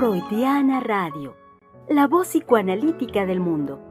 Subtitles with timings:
[0.00, 1.36] Freudiana Radio,
[1.90, 3.84] la voz psicoanalítica del mundo.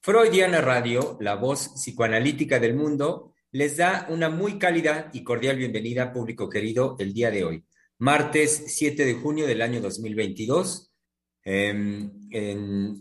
[0.00, 6.10] Freudiana Radio, la voz psicoanalítica del mundo, les da una muy cálida y cordial bienvenida,
[6.10, 7.64] público querido, el día de hoy,
[7.98, 10.90] martes 7 de junio del año 2022,
[11.42, 12.98] em, en,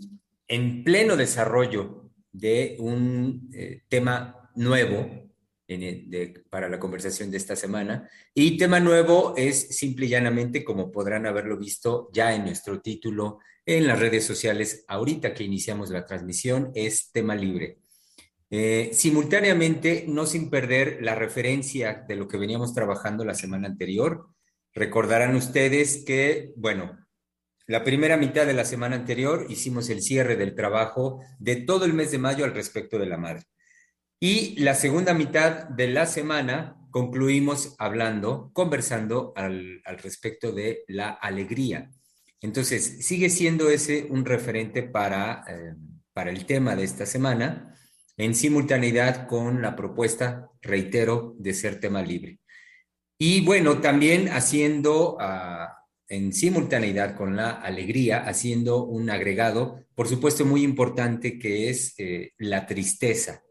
[0.49, 2.02] en, pleno desarrollo
[2.33, 5.23] de un eh, tema nuevo
[6.49, 8.09] para la conversación de esta semana.
[8.33, 13.39] Y tema nuevo es simple y llanamente, como podrán haberlo visto ya en nuestro título
[13.66, 17.77] en las redes sociales, ahorita que iniciamos la transmisión, es tema libre.
[18.49, 24.27] Eh, simultáneamente, no sin perder la referencia de lo que veníamos trabajando la semana anterior,
[24.73, 27.02] recordarán ustedes que, bueno,
[27.66, 31.94] la primera mitad de la semana anterior hicimos el cierre del trabajo de todo el
[31.94, 33.44] mes de mayo al respecto de la madre.
[34.20, 41.89] Y la segunda mitad de la semana concluimos hablando, conversando al, respecto de la alegría.
[42.42, 45.73] Entonces, sigue siendo ese un referente para, eh,
[46.14, 47.75] para el tema de esta semana,
[48.17, 52.39] en simultaneidad con la propuesta, reitero, de ser tema libre.
[53.17, 60.45] Y bueno, también haciendo ah, en simultaneidad con la alegría, haciendo un agregado, por supuesto,
[60.45, 63.43] muy importante, que es eh, la tristeza.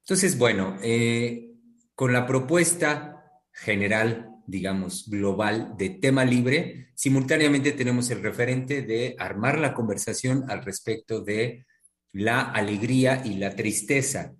[0.00, 1.50] Entonces, bueno, eh,
[1.94, 9.58] con la propuesta general, digamos, global de tema libre, simultáneamente tenemos el referente de armar
[9.58, 11.66] la conversación al respecto de
[12.12, 14.34] la alegría y la tristeza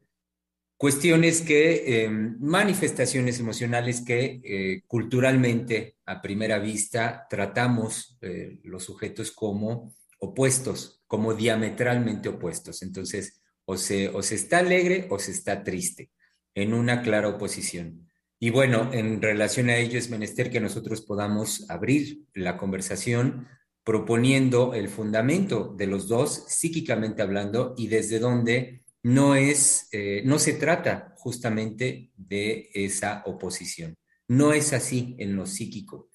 [0.78, 9.32] cuestiones que, em, manifestaciones emocionales que eh, culturalmente a primera vista tratamos eh, los sujetos
[9.32, 12.82] como opuestos, como diametralmente opuestos.
[12.82, 16.10] Entonces, o se, o se está alegre o se está triste,
[16.54, 18.08] en una clara oposición.
[18.38, 23.48] Y bueno, en relación a ello es menester que nosotros podamos abrir la conversación
[23.82, 30.38] proponiendo el fundamento de los dos, psíquicamente hablando, y desde donde no es, eh, no
[30.38, 33.96] se trata justamente de esa oposición.
[34.28, 36.10] No es así en lo psíquico.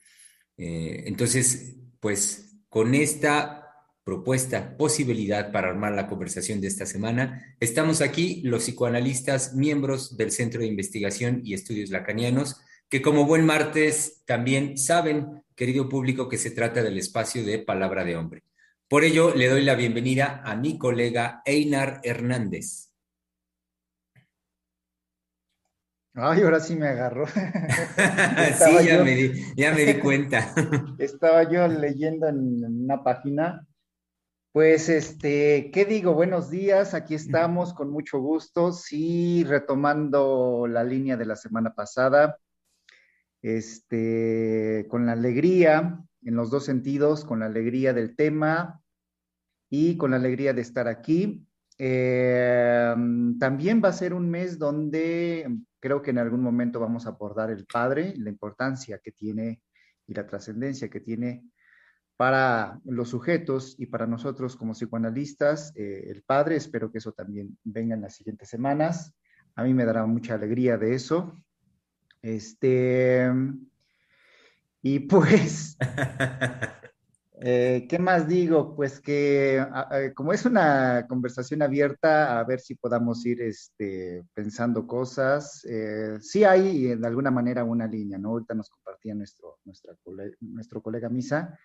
[0.57, 3.63] Eh, entonces, pues con esta
[4.03, 10.31] propuesta, posibilidad para armar la conversación de esta semana, estamos aquí los psicoanalistas, miembros del
[10.31, 16.37] Centro de Investigación y Estudios Lacanianos, que como buen martes también saben, querido público, que
[16.37, 18.43] se trata del espacio de palabra de hombre.
[18.87, 22.93] Por ello, le doy la bienvenida a mi colega Einar Hernández.
[26.15, 27.25] Ay, ahora sí me agarró.
[27.27, 30.53] sí, ya, me di, ya, me di, cuenta.
[30.99, 33.65] estaba yo leyendo en una página.
[34.51, 36.13] Pues, este, ¿qué digo?
[36.13, 38.71] Buenos días, aquí estamos con mucho gusto.
[38.73, 42.37] Sí, retomando la línea de la semana pasada,
[43.41, 48.83] este, con la alegría, en los dos sentidos, con la alegría del tema,
[49.75, 51.47] y con la alegría de estar aquí.
[51.79, 52.95] Eh,
[53.39, 57.49] también va a ser un mes donde creo que en algún momento vamos a abordar
[57.49, 59.63] el Padre, la importancia que tiene
[60.05, 61.49] y la trascendencia que tiene
[62.15, 66.57] para los sujetos y para nosotros como psicoanalistas, eh, el Padre.
[66.57, 69.15] Espero que eso también venga en las siguientes semanas.
[69.55, 71.43] A mí me dará mucha alegría de eso.
[72.21, 73.27] Este,
[74.83, 75.75] y pues,
[77.45, 78.73] Eh, ¿Qué más digo?
[78.73, 79.61] Pues que
[80.15, 85.65] como es una conversación abierta, a ver si podamos ir este, pensando cosas.
[85.65, 88.29] Eh, sí hay de alguna manera una línea, ¿no?
[88.29, 89.93] Ahorita nos compartía nuestro, nuestra
[90.39, 91.59] nuestro colega Misa,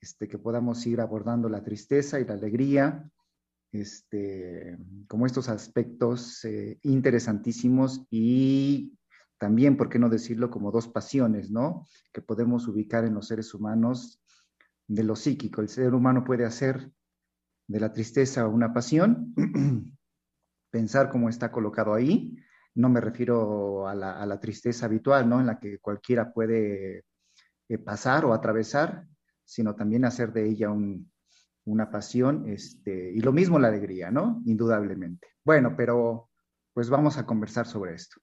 [0.00, 3.06] este, que podamos ir abordando la tristeza y la alegría,
[3.72, 8.94] este, como estos aspectos eh, interesantísimos y
[9.40, 11.86] también, ¿por qué no decirlo, como dos pasiones, ¿no?
[12.12, 14.20] Que podemos ubicar en los seres humanos
[14.86, 15.62] de lo psíquico.
[15.62, 16.92] El ser humano puede hacer
[17.66, 19.34] de la tristeza una pasión,
[20.70, 22.36] pensar cómo está colocado ahí.
[22.74, 25.40] No me refiero a la, tristeza habitual, ¿no?
[25.40, 27.04] En la que cualquiera puede
[27.68, 29.06] eh, pasar o atravesar,
[29.42, 30.68] sino también hacer de ella
[31.64, 34.42] una pasión, este, y lo mismo la alegría, ¿no?
[34.44, 35.28] Indudablemente.
[35.42, 36.28] Bueno, pero
[36.74, 38.20] pues vamos a conversar sobre esto.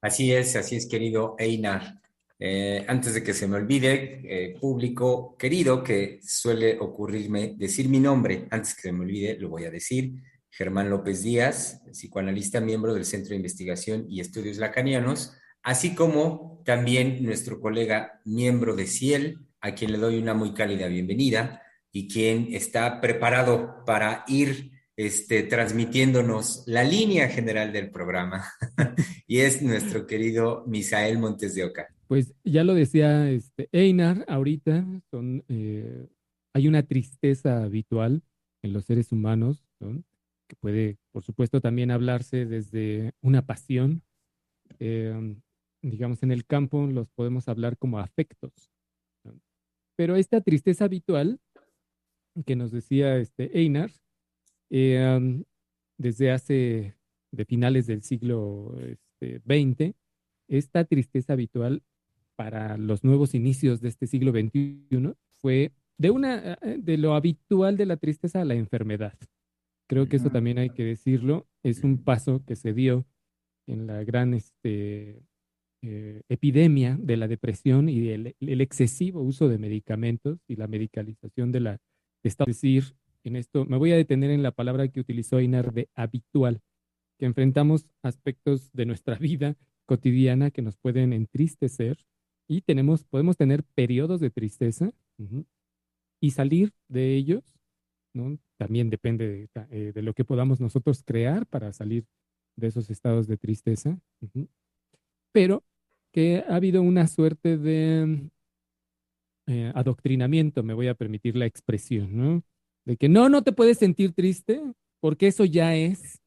[0.00, 2.00] Así es, así es, querido Einar.
[2.38, 8.00] Eh, antes de que se me olvide, eh, público querido, que suele ocurrirme decir mi
[8.00, 10.14] nombre, antes que se me olvide, lo voy a decir.
[10.50, 17.22] Germán López Díaz, psicoanalista, miembro del Centro de Investigación y Estudios Lacanianos, así como también
[17.22, 21.62] nuestro colega miembro de CIEL, a quien le doy una muy cálida bienvenida
[21.92, 28.44] y quien está preparado para ir este, transmitiéndonos la línea general del programa
[29.26, 31.88] y es nuestro querido Misael Montes de Oca.
[32.06, 34.84] Pues ya lo decía este, Einar ahorita,
[35.48, 36.06] eh,
[36.52, 38.22] hay una tristeza habitual
[38.62, 44.02] en los seres humanos, que puede, por supuesto, también hablarse desde una pasión.
[44.80, 45.34] Eh,
[45.80, 48.70] digamos, en el campo los podemos hablar como afectos.
[49.96, 51.40] Pero esta tristeza habitual
[52.44, 53.90] que nos decía este Einar,
[54.70, 55.42] eh,
[55.98, 56.96] desde hace,
[57.30, 58.74] de finales del siglo
[59.20, 59.94] XX, este,
[60.48, 61.82] esta tristeza habitual
[62.36, 67.76] para los nuevos inicios de este siglo XXI fue de, una, eh, de lo habitual
[67.76, 69.14] de la tristeza a la enfermedad.
[69.86, 71.46] Creo que eso también hay que decirlo.
[71.62, 73.04] Es un paso que se dio
[73.66, 75.22] en la gran este,
[75.82, 81.52] eh, epidemia de la depresión y el, el, excesivo uso de medicamentos y la medicalización
[81.52, 81.78] de la...
[82.22, 82.94] Es decir,
[83.24, 86.60] en esto me voy a detener en la palabra que utilizó Inar de habitual,
[87.18, 89.56] que enfrentamos aspectos de nuestra vida
[89.86, 91.98] cotidiana que nos pueden entristecer
[92.48, 94.90] y tenemos, podemos tener periodos de tristeza
[96.20, 97.44] y salir de ellos,
[98.12, 98.38] ¿no?
[98.56, 102.06] También depende de, eh, lo que podamos nosotros crear para salir
[102.56, 103.98] de esos estados de tristeza.
[105.32, 105.62] Pero
[106.12, 108.30] que ha habido una suerte de
[109.46, 112.42] eh, adoctrinamiento, me voy a permitir la expresión, ¿no?
[112.90, 114.60] De que no, no te puedes sentir triste,
[114.98, 116.20] porque eso ya es,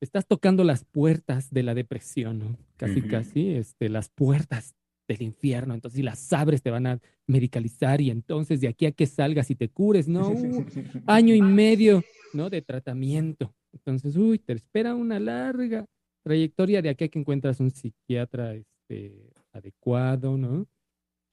[0.00, 2.56] estás tocando las puertas de la depresión, ¿no?
[2.76, 4.74] Casi, casi, este, las puertas
[5.06, 8.90] del infierno, entonces si las abres te van a medicalizar y entonces de aquí a
[8.90, 10.30] que salgas y te cures, ¿no?
[10.30, 10.66] Uh,
[11.06, 12.02] año y medio,
[12.32, 12.50] ¿no?
[12.50, 13.54] De tratamiento.
[13.72, 15.86] Entonces, uy, te espera una larga
[16.24, 20.66] trayectoria de aquí a que encuentras un psiquiatra este, adecuado, ¿no?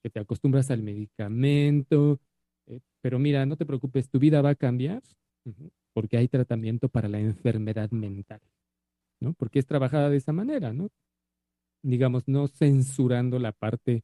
[0.04, 2.20] Que te acostumbras al medicamento,
[2.68, 5.02] eh, pero mira, no te preocupes, tu vida va a cambiar
[5.94, 8.42] porque hay tratamiento para la enfermedad mental,
[9.22, 9.34] ¿no?
[9.34, 10.90] Porque es trabajada de esa manera, ¿no?
[11.84, 14.04] digamos, no censurando la parte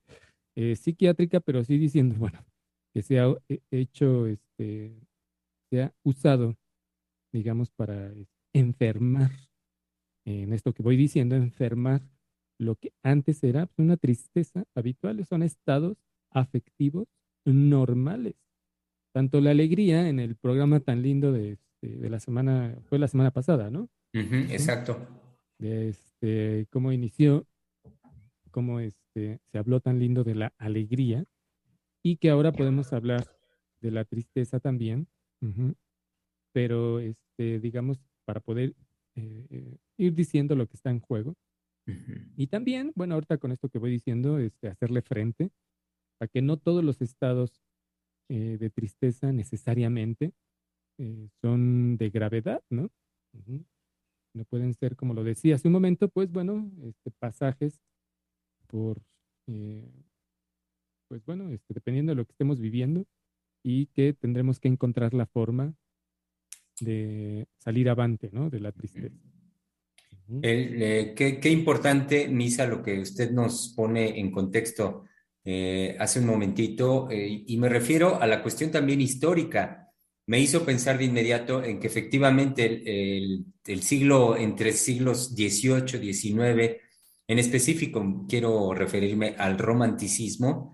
[0.56, 2.45] eh, psiquiátrica, pero sí diciendo, bueno,
[2.94, 3.36] que se ha
[3.71, 4.95] hecho, este,
[5.69, 6.56] se ha usado,
[7.33, 8.13] digamos, para
[8.54, 9.31] enfermar,
[10.25, 12.01] en esto que voy diciendo, enfermar
[12.60, 15.98] lo que antes era una tristeza habitual, son estados
[16.31, 17.07] afectivos
[17.45, 18.36] normales.
[19.13, 23.07] Tanto la alegría en el programa tan lindo de, este, de la semana, fue la
[23.07, 23.89] semana pasada, ¿no?
[24.13, 25.07] exacto.
[25.60, 27.48] De este, cómo inició
[28.54, 31.25] cómo este, se habló tan lindo de la alegría
[32.04, 33.25] y que ahora podemos hablar
[33.81, 35.07] de la tristeza también,
[36.54, 38.75] pero este, digamos, para poder
[39.15, 41.36] eh, eh, ir diciendo lo que está en juego.
[42.38, 45.50] Y también, bueno, ahorita con esto que voy diciendo, este, hacerle frente
[46.21, 47.62] a que no todos los estados
[48.30, 50.34] eh, de tristeza necesariamente
[51.42, 52.90] son de gravedad, ¿no?
[54.34, 57.82] No pueden ser, como lo decía hace un momento, pues bueno, este, pasajes
[58.68, 59.01] por,
[59.48, 59.92] eh,
[61.08, 63.06] pues bueno, este, dependiendo de lo que estemos viviendo
[63.63, 65.75] y que tendremos que encontrar la forma
[66.80, 68.50] de salir avante, ¿no?
[68.50, 69.15] De la tristeza.
[70.42, 75.03] Eh, qué, importante, Misa, lo que usted nos pone en contexto
[75.44, 79.92] eh, hace un momentito, y me refiero a la cuestión también histórica.
[80.26, 82.66] Me hizo pensar de inmediato en que efectivamente
[83.18, 86.78] el, el siglo, entre siglos XVIII, XIX,
[87.28, 90.74] en específico, quiero referirme al romanticismo.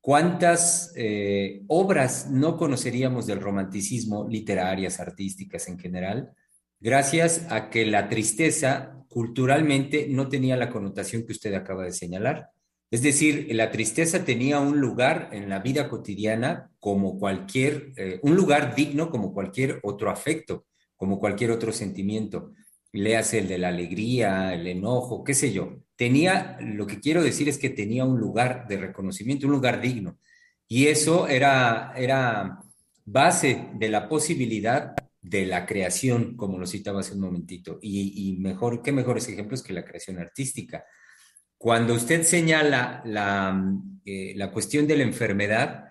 [0.00, 6.32] ¿Cuántas eh, obras no conoceríamos del romanticismo, literarias, artísticas en general,
[6.80, 12.50] gracias a que la tristeza culturalmente no tenía la connotación que usted acaba de señalar?
[12.90, 18.36] Es decir, la tristeza tenía un lugar en la vida cotidiana como cualquier, eh, un
[18.36, 22.52] lugar digno como cualquier otro afecto, como cualquier otro sentimiento.
[22.92, 27.48] Léase el de la alegría, el enojo, qué sé yo tenía, lo que quiero decir
[27.48, 30.18] es que tenía un lugar de reconocimiento, un lugar digno.
[30.66, 32.60] Y eso era, era
[33.04, 37.78] base de la posibilidad de la creación, como lo citaba hace un momentito.
[37.80, 40.84] Y, mejor, qué mejores ejemplos que la creación artística.
[41.58, 45.84] Cuando usted señala la, eh, la cuestión de la enfermedad,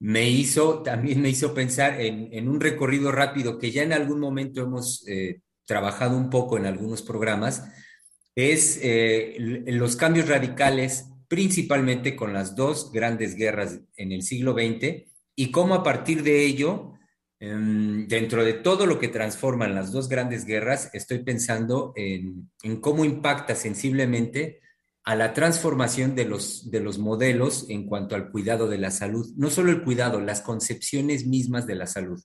[0.00, 4.62] me hizo, también me hizo pensar en, un recorrido rápido que ya en algún momento
[4.62, 7.70] hemos eh, trabajado un poco en algunos programas,
[8.34, 9.36] es eh,
[9.66, 15.04] los cambios radicales, principalmente con las dos grandes guerras en el siglo XX,
[15.36, 16.94] y cómo a partir de ello,
[17.38, 22.50] em, dentro de todo lo que transforman las dos grandes guerras, estoy pensando en,
[22.80, 24.60] cómo impacta sensiblemente
[25.04, 29.26] a la transformación de los, de los modelos en cuanto al cuidado de la salud.
[29.36, 32.22] No solo el cuidado, las concepciones mismas de la salud.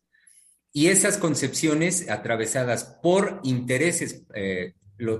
[0.73, 4.73] Y esas concepciones atravesadas por intereses, eh,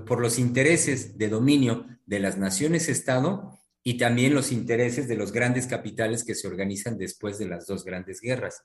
[0.06, 5.66] por los intereses de dominio de las naciones-estado y también los intereses de los grandes
[5.66, 8.64] capitales que se organizan después de las dos grandes guerras.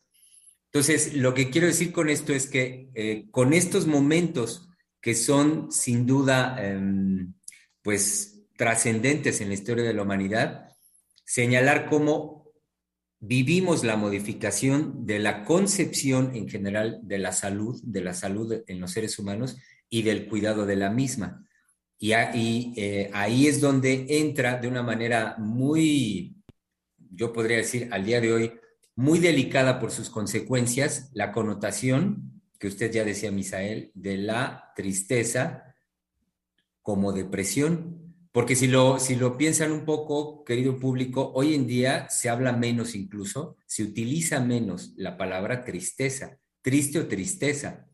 [0.73, 4.67] Entonces, lo que quiero decir con esto es que eh, con estos momentos
[5.01, 7.33] que son sin duda, em,
[7.81, 8.30] pues,
[8.61, 10.69] trascendentes en la historia de la humanidad,
[11.25, 12.53] señalar cómo
[13.19, 18.79] vivimos la modificación de la concepción en general de la salud, de la salud en
[18.79, 19.57] los seres humanos
[19.89, 21.43] y del cuidado de la misma.
[21.97, 26.35] Y, ahí, eh, ahí es donde entra de una manera muy,
[27.09, 28.53] yo podría decir al día de hoy,
[28.95, 35.63] muy delicada por sus consecuencias, la connotación, que usted ya decía, Misael, de la tristeza
[36.83, 38.00] como depresión.
[38.31, 42.53] Porque si lo, si lo piensan un poco, querido público, hoy en día se habla
[42.53, 47.87] menos incluso, se utiliza menos la palabra tristeza, triste o tristeza.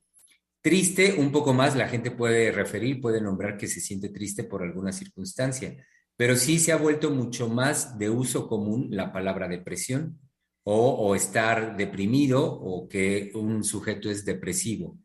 [0.62, 4.62] Triste, un poco más, la gente puede referir, puede nombrar que se siente triste por
[4.62, 5.84] alguna circunstancia,
[6.16, 10.20] pero sí se ha vuelto mucho más de uso común la palabra depresión
[10.64, 15.00] o, o estar deprimido o que un sujeto es depresivo.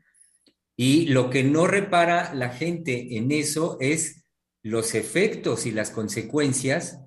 [0.77, 4.22] Y lo que no repara la gente en eso es
[4.63, 7.01] los efectos y las consecuencias,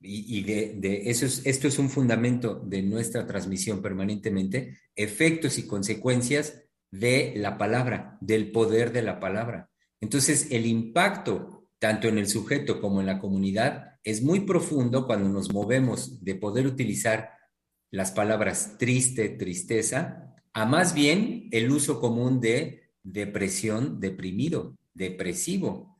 [0.00, 5.66] y, de, de, eso es, esto es un fundamento de nuestra transmisión permanentemente, efectos y
[5.66, 9.70] consecuencias de la palabra, del poder de la palabra.
[10.00, 15.28] Entonces, el impacto, tanto en el sujeto como en la comunidad, es muy profundo cuando
[15.30, 17.30] nos movemos de poder utilizar
[17.90, 25.93] las palabras triste, tristeza, a más bien el uso común de depresión, deprimido, depresivo.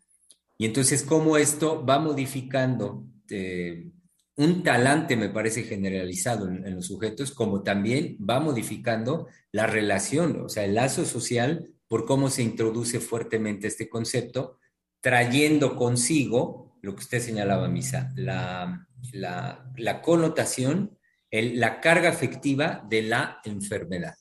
[0.56, 3.90] Y entonces, cómo esto va modificando eh,
[4.36, 10.48] un talante, me parece, generalizado en, los sujetos, como también va modificando la relación, o
[10.48, 14.58] sea, el lazo social por cómo se introduce fuertemente este concepto,
[15.00, 20.98] trayendo consigo, lo que usted señalaba, Misa, la, la, connotación,
[21.30, 24.14] la carga afectiva de la enfermedad.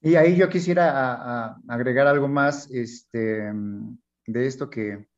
[0.00, 3.52] Y ahí yo quisiera agregar algo más este,
[4.26, 5.08] de esto que,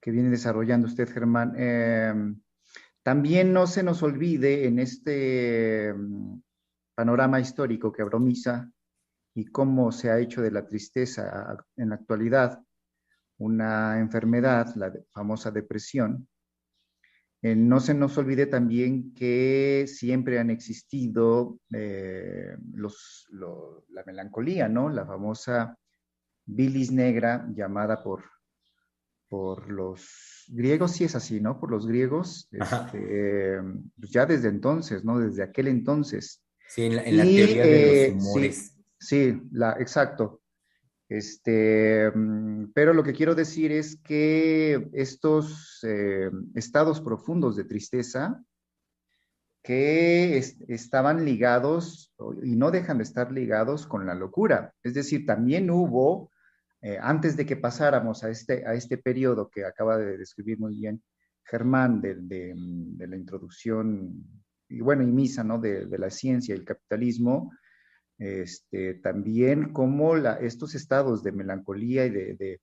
[0.00, 1.54] que viene desarrollando usted, Germán.
[1.56, 2.14] Eh,
[3.02, 6.40] también no se nos olvide en este mm,
[6.94, 8.70] panorama histórico que abromiza
[9.34, 12.62] y cómo se ha hecho de la tristeza en la actualidad
[13.38, 16.28] una enfermedad, la famosa depresión.
[17.40, 22.56] Eh, no se nos olvide también que siempre han existido eh,
[23.90, 24.90] la melancolía, ¿no?
[24.90, 25.78] La famosa
[26.48, 28.24] bilis negra llamada por
[29.28, 31.60] por los griegos, sí es así, ¿no?
[31.60, 33.58] Por los griegos, este,
[33.98, 35.18] pues ya desde entonces, ¿no?
[35.18, 36.42] Desde aquel entonces.
[36.68, 38.76] Sí, en la, teoría de los eh, humores.
[38.98, 40.42] Sí, la, exacto.
[41.08, 48.42] Este, mm, pero lo que quiero decir es que estos eh, estados profundos de tristeza
[49.62, 50.38] que
[50.68, 54.74] estaban ligados y no dejan de estar ligados con la locura.
[54.82, 56.30] Es decir, también hubo
[56.80, 60.76] eh, antes de que pasáramos a este, a este periodo que acaba de describir muy
[60.76, 61.02] bien
[61.44, 62.54] Germán de,
[62.98, 64.22] la introducción,
[64.68, 65.58] y bueno, y misa, ¿no?
[65.58, 67.52] De, la ciencia y el capitalismo,
[68.18, 72.60] este, también como estos estados de melancolía y de,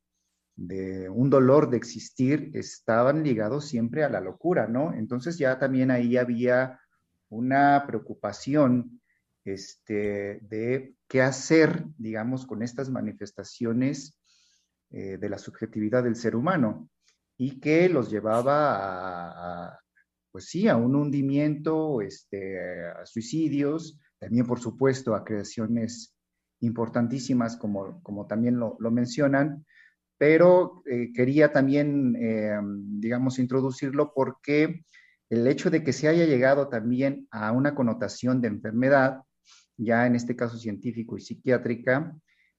[0.55, 4.93] de, un dolor de existir estaban ligados siempre a la locura, ¿no?
[4.93, 6.79] Entonces ya también ahí había
[7.29, 9.01] una preocupación
[9.45, 14.19] este, de qué hacer, digamos, con estas manifestaciones
[14.89, 16.89] eh, de la subjetividad del ser humano
[17.37, 19.79] y que los llevaba a,
[20.31, 26.15] pues sí, a un hundimiento, este, a suicidios, también por supuesto a creaciones
[26.61, 29.65] importantísimas como, como también lo, mencionan,
[30.17, 32.57] pero eh, quería también, eh,
[32.99, 34.85] digamos, introducirlo porque
[35.29, 39.21] el hecho de que se haya llegado también a una connotación de enfermedad
[39.77, 42.15] ya en este caso científico y psiquiátrica,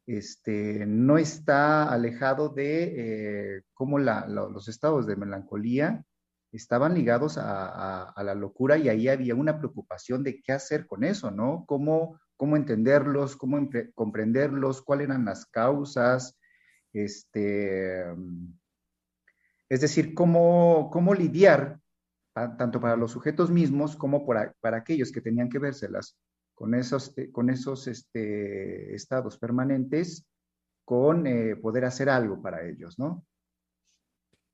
[0.06, 6.04] este, no está alejado de eh, cómo los estados de melancolía
[6.52, 11.30] estaban ligados a, la locura y ahí había una preocupación de qué hacer con eso,
[11.30, 11.64] ¿no?
[11.66, 16.38] Cómo, cómo entenderlos, cómo comprenderlos, cuáles eran las causas,
[16.92, 18.04] este,
[19.68, 21.80] es decir, cómo, cómo lidiar
[22.32, 26.16] tanto para los sujetos mismos como para, para aquellos que tenían que vérselas
[26.56, 30.26] con esos, eh, con esos este, estados permanentes,
[30.84, 33.25] con eh, poder hacer algo para ellos, ¿no?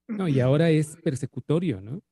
[0.09, 2.03] No, y ahora es persecutorio, ¿no?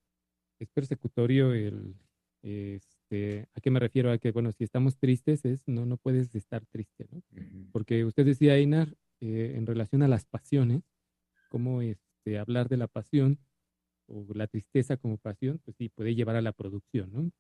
[0.60, 1.96] Es persecutorio el,
[2.42, 4.12] este, ¿a qué me refiero?
[4.12, 7.22] A que, bueno, si estamos tristes, es, no, no puedes estar triste, ¿no?
[7.72, 10.82] Porque usted decía, Einar, eh, en relación a las pasiones,
[11.48, 13.38] cómo este, hablar de la pasión
[14.06, 17.30] o la tristeza como pasión, pues sí, puede llevar a la producción, ¿no?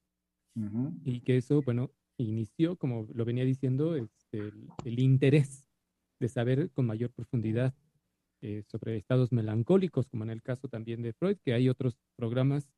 [1.04, 1.92] Y que eso, bueno,
[2.22, 4.52] inició, como lo venía diciendo, este,
[4.84, 5.66] el, interés
[6.18, 7.74] de saber con mayor profundidad
[8.42, 12.68] eh, sobre estados melancólicos, como en el caso también de Freud, que hay otros programas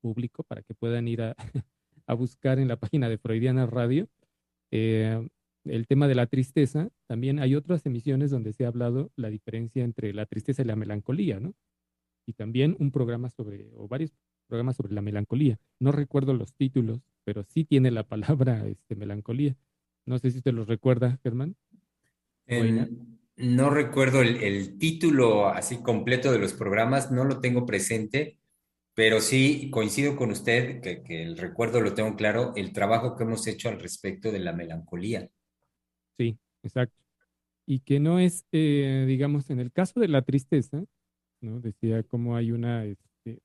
[0.00, 1.22] públicos para que puedan ir
[2.06, 4.08] a, buscar en la página de Freudiana Radio.
[4.70, 5.26] Eh,
[5.64, 9.84] el tema de la tristeza, también hay otras emisiones donde se ha hablado la diferencia
[9.84, 11.54] entre la tristeza y la melancolía, ¿no?
[12.26, 14.12] Y también un programa sobre, o varios
[14.46, 15.58] programas sobre la melancolía.
[15.78, 19.54] No recuerdo los títulos, pero sí tiene la palabra este, melancolía.
[20.06, 21.56] No sé si usted los recuerda, Germán.
[23.36, 28.38] no recuerdo el, el, título así completo de los programas, no lo tengo presente,
[28.94, 33.24] pero sí coincido con usted que, que el recuerdo lo tengo claro, el trabajo que
[33.24, 35.28] hemos hecho al respecto de la melancolía.
[36.16, 36.96] Sí, exacto.
[37.66, 40.82] Y que no es, eh, digamos, en el caso de la tristeza,
[41.42, 41.60] ¿no?
[41.60, 43.42] Decía cómo hay una, este,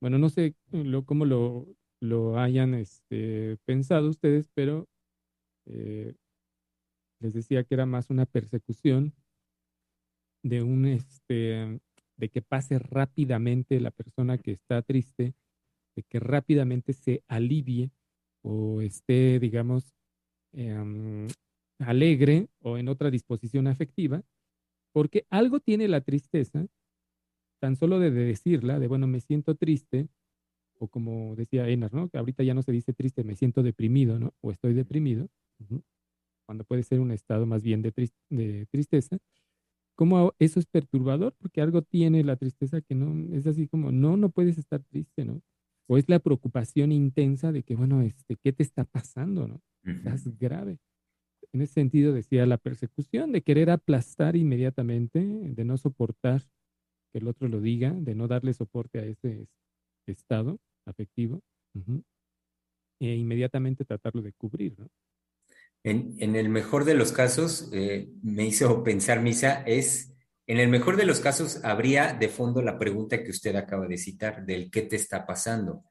[0.00, 1.66] bueno, no sé lo, cómo lo,
[2.02, 4.88] lo hayan este, pensado ustedes, pero
[5.66, 6.14] eh,
[7.20, 9.14] les decía que era más una persecución
[10.42, 11.80] de un, este,
[12.16, 15.34] de que pase rápidamente la persona que está triste,
[15.94, 17.92] de que rápidamente se alivie
[18.42, 19.94] o esté, digamos,
[20.54, 21.28] eh,
[21.78, 24.24] alegre o en otra disposición afectiva,
[24.92, 26.66] porque algo tiene la tristeza,
[27.60, 30.08] tan solo de decirla, de bueno, me siento triste,
[30.82, 32.08] o como decía Enar, ¿no?
[32.08, 34.34] Que ahorita ya no se dice triste, me siento deprimido, ¿no?
[34.40, 35.28] O estoy deprimido,
[36.46, 37.92] cuando puede ser un estado más bien de,
[38.30, 39.18] de tristeza.
[39.94, 41.34] ¿Cómo eso es perturbador?
[41.38, 45.24] Porque algo tiene la tristeza que no, es así como, no, no puedes estar triste,
[45.24, 45.40] ¿no?
[45.86, 49.60] O es la preocupación intensa de que, bueno, este, ¿qué te está pasando, no?
[49.84, 50.78] Estás grave
[51.52, 56.42] en ese sentido decía la persecución, de querer aplastar inmediatamente, de no soportar
[57.12, 59.48] que el otro lo diga, de no darle soporte a ese
[60.06, 61.42] estado afectivo,
[63.00, 64.78] e inmediatamente tratarlo de cubrir.
[64.78, 64.88] ¿no?
[65.84, 70.14] En, el mejor de los casos, eh, me hizo pensar, Misa, es,
[70.46, 73.98] en el mejor de los casos habría de fondo la pregunta que usted acaba de
[73.98, 75.84] citar, del qué te está pasando.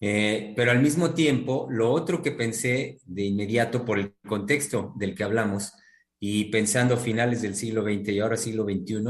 [0.00, 5.14] Eh, pero al mismo tiempo, lo otro que pensé de inmediato por el contexto del
[5.14, 5.74] que hablamos
[6.18, 9.04] y pensando finales del siglo XX y ahora siglo XXI,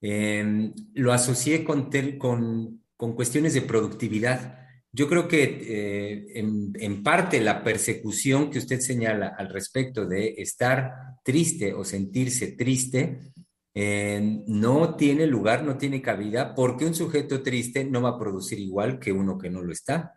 [0.00, 4.58] em, lo asocié con, con, con, cuestiones de productividad.
[4.92, 10.92] Yo creo que eh, en, parte la persecución que usted señala al respecto de estar
[11.22, 13.32] triste o sentirse triste
[13.74, 18.58] eh, no tiene lugar, no tiene cabida, porque un sujeto triste no va a producir
[18.58, 20.14] igual que uno que no lo está.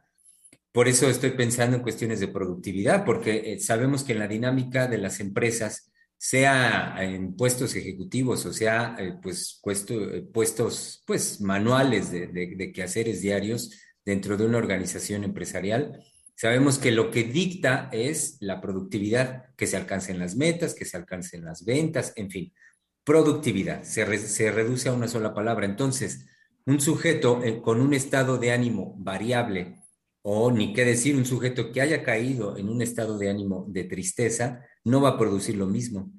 [0.72, 4.88] Por eso estoy pensando en cuestiones de productividad, porque eh, sabemos que en la dinámica
[4.88, 5.88] de las empresas,
[6.21, 13.71] sea en puestos ejecutivos o sea eh, pues puestos pues manuales de, de quehaceres diarios
[14.05, 16.03] dentro de una organización empresarial,
[16.36, 20.97] sabemos que lo que dicta es la productividad, que se alcancen las metas, que se
[20.97, 22.53] alcancen las ventas, en fin
[23.10, 24.05] productividad, se,
[24.51, 25.65] reduce a una sola palabra.
[25.65, 26.27] Entonces,
[26.67, 29.79] un sujeto eh, con un estado de ánimo variable,
[30.21, 33.86] o ni qué decir, un sujeto que haya caído en un estado de ánimo de
[33.86, 36.12] tristeza, no va a producir lo mismo.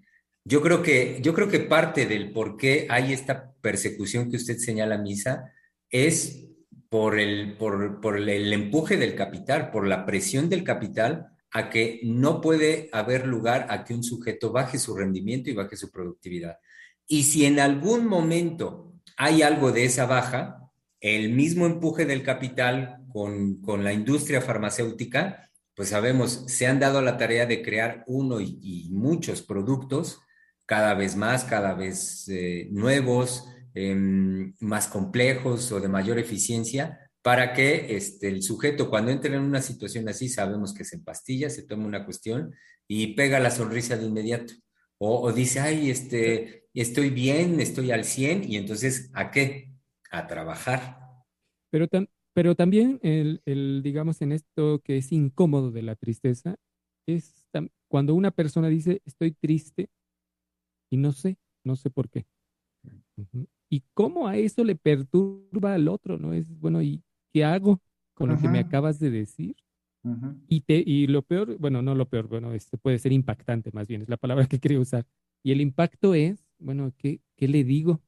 [0.45, 4.59] Yo creo que, yo creo que parte del por qué hay esta persecución que usted
[4.59, 5.53] señala, Misa,
[5.89, 6.49] es
[6.89, 12.01] por el, por, por el empuje del capital, por la presión del capital a que
[12.05, 16.59] no puede haber lugar a que un sujeto baje su rendimiento y baje su productividad.
[17.07, 20.71] Y si en algún momento hay algo de esa baja,
[21.01, 25.50] el mismo empuje del capital con, la industria farmacéutica,
[25.81, 30.21] pues sabemos, se han dado la tarea de crear uno y, muchos productos,
[30.67, 37.55] cada vez más, cada vez eh, nuevos, em, más complejos o de mayor eficiencia, para
[37.55, 41.63] que este, el sujeto cuando entre en una situación así, sabemos que se empastilla, se
[41.63, 42.55] toma una cuestión
[42.87, 44.53] y pega la sonrisa de inmediato.
[44.99, 49.73] O, dice, ay, este, estoy bien, estoy al 100 y entonces ¿a qué?
[50.11, 50.99] A trabajar.
[51.71, 51.89] Pero,
[52.33, 56.57] pero también el, el, digamos, en esto que es incómodo de la tristeza,
[57.07, 57.49] es
[57.89, 59.89] cuando una persona dice estoy triste
[60.91, 62.27] y no sé, no sé por qué.
[63.69, 66.33] Y cómo a eso le perturba al otro, ¿no?
[66.33, 67.81] Es, bueno, ¿y qué hago
[68.15, 69.57] con lo que me acabas de decir?
[70.49, 73.87] y, te, y lo peor, bueno, no lo peor, bueno, este puede ser impactante más
[73.87, 75.07] bien, es la palabra que quería usar.
[75.43, 78.01] Y el impacto es bueno, ¿qué, qué le digo?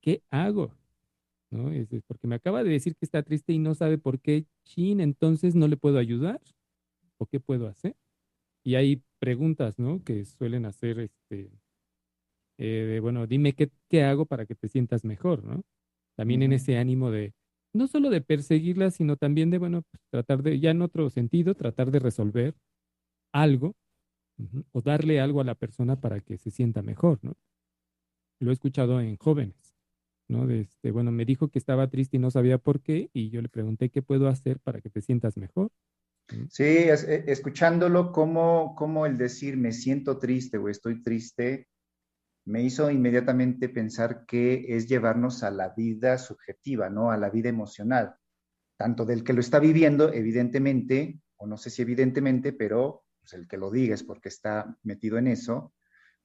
[0.00, 0.72] ¿Qué hago?
[1.50, 1.70] ¿No?
[1.70, 5.00] Es, porque me acaba de decir que está triste y no sabe por qué, chin,
[5.00, 6.40] entonces no le puedo ayudar,
[7.18, 7.96] o qué puedo hacer.
[8.64, 10.02] Y hay preguntas, ¿no?
[10.04, 11.50] Que suelen hacer, este,
[12.58, 15.62] eh, bueno, dime qué, qué hago para que te sientas mejor, ¿no?
[16.16, 17.34] También en ese ánimo de,
[17.72, 21.54] no solo de perseguirla, sino también de, bueno, pues, tratar de, ya en otro sentido,
[21.54, 22.54] tratar de resolver
[23.32, 23.76] algo
[24.72, 27.36] o darle algo a la persona para que se sienta mejor, ¿no?
[28.40, 29.69] Lo he escuchado en jóvenes,
[30.30, 30.46] ¿no?
[30.46, 33.42] De este, bueno, me dijo que estaba triste y no sabía por qué, y yo
[33.42, 35.70] le pregunté qué puedo hacer para que te sientas mejor.
[36.48, 41.68] Sí, e, escuchándolo, como, como el decir me siento triste o estoy triste,
[42.46, 47.10] me hizo inmediatamente pensar que es llevarnos a la vida subjetiva, ¿no?
[47.10, 48.14] A la vida emocional,
[48.76, 53.48] tanto del que lo está viviendo, evidentemente, o no sé si evidentemente, pero pues, el
[53.48, 55.74] que lo diga es porque está metido en eso,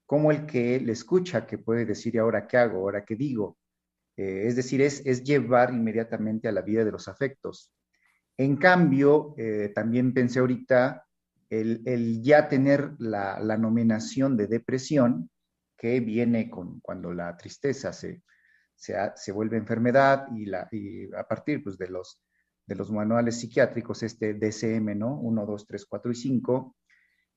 [0.05, 2.79] como el que le escucha, que puede decir, ¿y ahora qué hago?
[2.79, 3.57] ¿Ahora qué digo?
[4.17, 7.71] Eh, es decir, es, es, llevar inmediatamente a la vida de los afectos.
[8.37, 11.05] En cambio, eh, también pensé ahorita
[11.49, 15.29] el, el ya tener la, la, nominación de depresión,
[15.77, 18.23] que viene con, cuando la tristeza se,
[18.75, 22.21] se, se vuelve enfermedad y, la, y a partir pues, de, los,
[22.65, 25.19] de los manuales psiquiátricos, este DCM, ¿no?
[25.19, 26.75] 1, 2, 3, 4 y 5,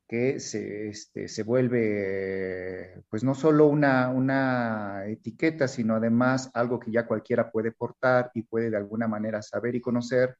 [0.08, 6.90] que se, este, se vuelve, pues no solo una, una etiqueta, sino además algo que
[6.90, 10.36] ya cualquiera puede portar y puede de alguna manera saber y conocer.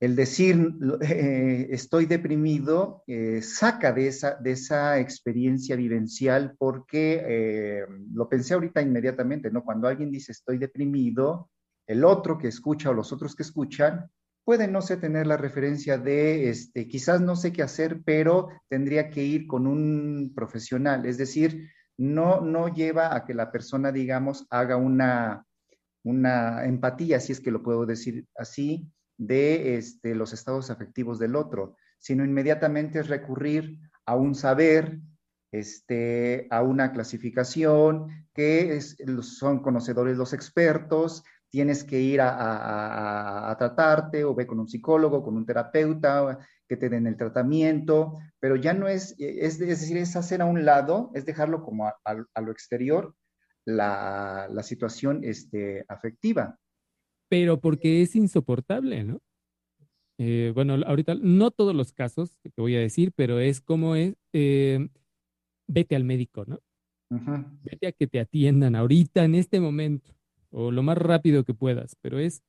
[0.00, 7.86] El decir eh, estoy deprimido eh, saca de esa, de esa experiencia vivencial porque eh,
[8.12, 9.64] lo pensé ahorita inmediatamente, ¿no?
[9.64, 11.50] Cuando alguien dice estoy deprimido,
[11.86, 14.08] el otro que escucha o los otros que escuchan
[14.48, 19.10] puede no sé tener la referencia de, este, quizás no sé qué hacer, pero tendría
[19.10, 21.04] que ir con un profesional.
[21.04, 25.44] Es decir, no, no lleva a que la persona, digamos, haga una,
[26.02, 31.36] una empatía, si es que lo puedo decir así, de este, los estados afectivos del
[31.36, 34.98] otro, sino inmediatamente es recurrir a un saber,
[35.52, 38.80] este, a una clasificación, que
[39.20, 45.36] son conocedores los expertos, tienes que ir a, tratarte o ve con un psicólogo, con
[45.36, 50.42] un terapeuta, que te den el tratamiento, pero ya no es, es, decir, es hacer
[50.42, 53.14] a un lado, es dejarlo como a, lo exterior
[53.64, 56.58] la, situación este, afectiva.
[57.30, 59.20] Pero porque es insoportable, ¿no?
[60.20, 63.94] Eh, bueno, ahorita no todos los casos que te voy a decir, pero es como
[63.94, 64.88] es, eh,
[65.68, 66.58] vete al médico, ¿no?
[67.62, 70.17] Vete a que te atiendan ahorita, en este momento
[70.50, 72.42] o lo más rápido que puedas, pero es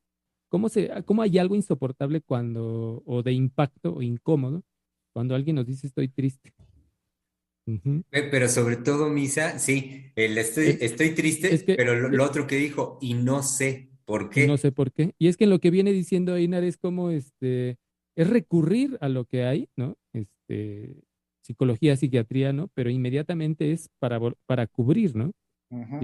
[0.50, 4.64] cómo, se, cómo hay algo insoportable cuando, o de impacto o incómodo,
[5.14, 6.54] cuando alguien nos dice estoy triste.
[8.10, 13.14] Pero sobre todo, Misa, sí, el estoy, estoy triste, pero lo, otro que dijo, y
[13.14, 14.48] no sé por qué.
[14.48, 15.14] No sé por qué.
[15.20, 17.78] Y es que lo que viene diciendo Einar es como, este,
[18.16, 19.98] es recurrir a lo que hay, ¿no?
[20.14, 20.96] Este,
[21.42, 22.70] psicología, psiquiatría, ¿no?
[22.74, 25.32] Pero inmediatamente es para, para cubrir, ¿no?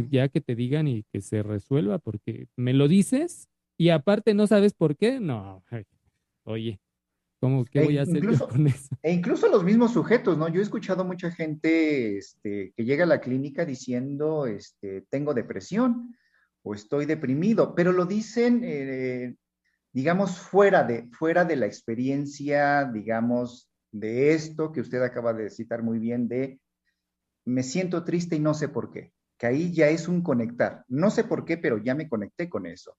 [0.10, 4.47] Ya que te digan y que se resuelva, porque me lo dices y aparte no
[4.47, 5.63] sabes por qué, no,
[6.43, 6.80] oye,
[7.39, 8.97] ¿cómo qué e voy a hacer con eso?
[9.01, 10.47] E incluso los mismos sujetos, ¿no?
[10.47, 16.15] Yo he escuchado mucha gente este, que llega a la clínica diciendo, este, tengo depresión
[16.63, 19.36] o estoy deprimido, pero lo dicen, eh,
[19.91, 25.84] digamos, fuera de, fuera de la experiencia, digamos, de esto que usted acaba de citar
[25.84, 26.60] muy bien, de
[27.45, 29.12] me siento triste y no sé por qué
[29.45, 30.84] que ahí ya es un conectar.
[30.88, 32.97] No sé por qué, pero ya me conecté con eso.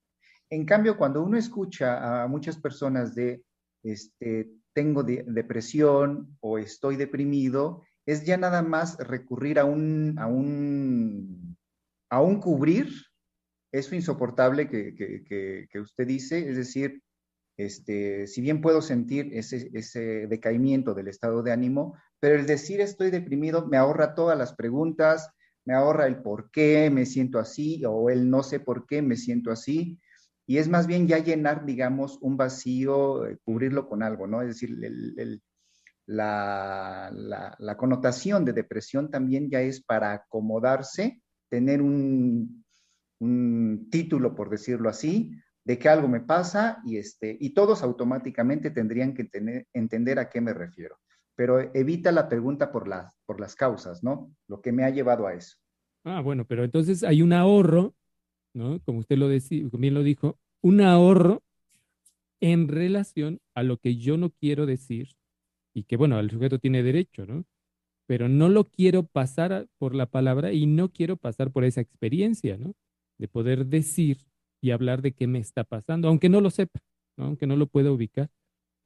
[0.48, 3.42] En cambio, cuando uno escucha a muchas personas de,
[3.82, 11.56] este, tengo depresión o estoy deprimido, es ya nada más recurrir a un, a un,
[12.11, 12.92] a un cubrir
[13.72, 17.02] eso insoportable que, que, que, usted dice, es decir,
[17.59, 22.80] este, si bien puedo sentir ese, ese decaimiento del estado de ánimo, pero el decir
[22.80, 25.30] estoy deprimido me ahorra todas las preguntas,
[25.66, 29.16] me ahorra el por qué me siento así o el no sé por qué me
[29.16, 30.00] siento así.
[30.46, 34.42] Y es más bien ya llenar, digamos, un vacío, eh, cubrirlo con algo, ¿no?
[34.42, 34.79] Es decir,
[36.07, 37.11] la,
[37.59, 42.64] la, connotación de depresión también ya es para acomodarse, tener un,
[43.18, 45.33] un, título, por decirlo así,
[45.64, 50.29] de que algo me pasa y, este, y todos automáticamente tendrían que tener, entender a
[50.31, 50.96] qué me refiero
[51.37, 54.35] pero evita la pregunta por, las por las causas, ¿no?
[54.49, 55.57] Lo que me ha llevado a eso.
[56.05, 57.94] Ah, bueno, pero entonces hay un ahorro,
[58.55, 58.81] ¿no?
[58.81, 61.42] Como usted lo decía, bien lo dijo, un ahorro
[62.40, 65.16] en relación a lo que yo no quiero decir
[65.75, 67.44] y que, bueno, el sujeto tiene derecho, ¿no?
[68.07, 72.57] Pero no lo quiero pasar por la palabra y no quiero pasar por esa experiencia,
[72.57, 72.75] ¿no?
[73.18, 74.18] De poder decir
[74.61, 76.81] y hablar de qué me está pasando, aunque no lo sepa,
[77.16, 78.31] aunque no lo pueda ubicar,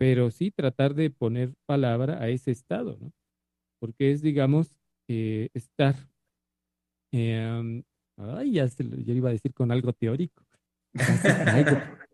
[0.00, 3.12] pero sí tratar de poner palabra a ese estado, ¿no?
[3.78, 5.94] Porque es, digamos, eh, estar,
[7.12, 7.82] eh,
[8.16, 10.42] ay, ya, se, yo iba a decir con algo teórico,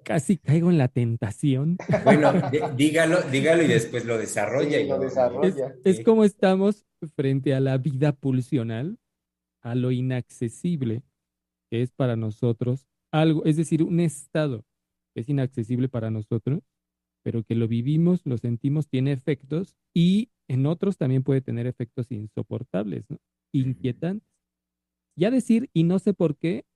[0.03, 1.79] casi caigo, en la tentación.
[2.03, 2.33] Bueno,
[2.77, 4.81] dígalo, dígalo y después lo desarrolla.
[4.81, 5.69] y lo desarrolla.
[5.85, 8.99] Es, es como estamos frente a la vida pulsional,
[9.63, 11.03] a lo inaccesible
[11.71, 14.65] que es para nosotros algo, es decir, un estado
[15.15, 16.65] que es inaccesible para nosotros,
[17.27, 22.13] pero que lo vivimos, lo sentimos, tiene efectos y en otros también puede tener efectos
[22.13, 23.19] insoportables, ¿no?
[23.53, 24.29] inquietantes.
[25.19, 26.67] Ya decir, y no sé por qué,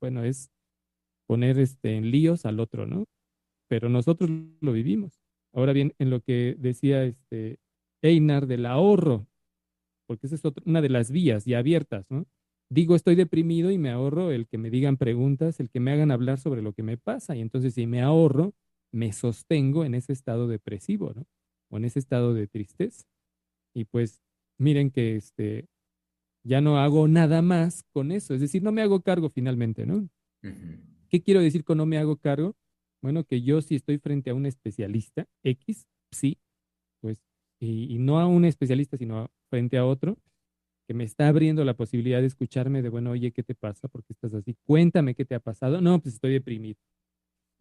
[0.00, 0.50] bueno, es
[1.28, 3.04] poner este, en líos al otro, ¿no?
[3.68, 4.28] Pero nosotros
[4.60, 5.22] lo vivimos.
[5.54, 7.60] Ahora bien, en lo que decía este
[8.02, 9.28] Einar del ahorro,
[10.08, 12.26] porque esa es una de las vías ya abiertas, ¿no?
[12.70, 16.10] digo estoy deprimido y me ahorro el que me digan preguntas, el que me hagan
[16.10, 17.36] hablar sobre lo que me pasa.
[17.36, 18.52] Y entonces si me ahorro,
[18.92, 21.26] me sostengo en ese estado depresivo, ¿no?
[21.70, 23.04] O en ese estado de tristeza.
[23.74, 24.22] Y pues
[24.58, 25.68] miren que este,
[26.44, 28.34] ya no hago nada más con eso.
[28.34, 30.08] Es decir, no me hago cargo finalmente, ¿no?
[31.08, 32.56] ¿Qué quiero decir con no me hago cargo?
[33.00, 36.38] Bueno, que yo si estoy frente a un especialista, X, sí,
[37.00, 37.22] pues,
[37.60, 40.18] y, y no a un especialista, sino frente a otro,
[40.86, 43.88] que me está abriendo la posibilidad de escucharme de, bueno, oye, ¿qué te pasa?
[43.88, 44.56] ¿Por qué estás así?
[44.64, 45.80] Cuéntame qué te ha pasado.
[45.80, 46.78] No, pues estoy deprimido.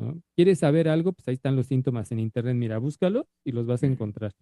[0.02, 0.22] ¿No?
[0.36, 1.14] ¿Quieres saber algo?
[1.14, 2.56] Pues ahí están los síntomas en internet.
[2.56, 4.34] Mira, búscalo y los vas a encontrar.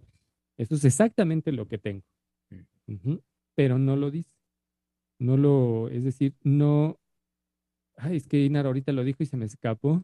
[0.58, 2.04] Eso es exactamente lo que tengo.
[3.56, 4.32] Pero no lo dice.
[5.20, 6.98] No lo, es decir, no.
[7.98, 10.04] Ay, es que Inar ahorita lo dijo y se me escapó.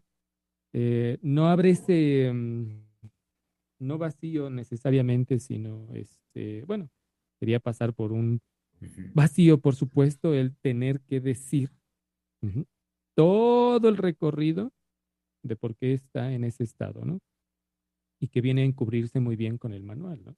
[0.74, 2.86] Eh, no abre ese, mm,
[3.80, 6.89] no vacío necesariamente, sino este, bueno,
[7.39, 8.41] quería pasar por un
[9.13, 11.72] Vacío, por supuesto, el tener que decir
[13.15, 14.72] todo el recorrido
[15.45, 17.19] de por qué está en ese estado, ¿no?
[18.19, 20.36] Y que viene a encubrirse muy bien con el manual, ¿no?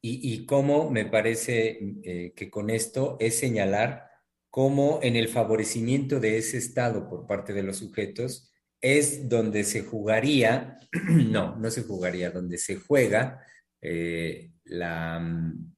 [0.00, 4.08] y, y, cómo me parece eh, que con esto es señalar
[4.48, 9.82] cómo en el favorecimiento de ese estado por parte de los sujetos es donde se
[9.82, 10.76] jugaría,
[11.08, 13.44] no, no se jugaría, donde se juega
[13.82, 15.74] eh, la, mm,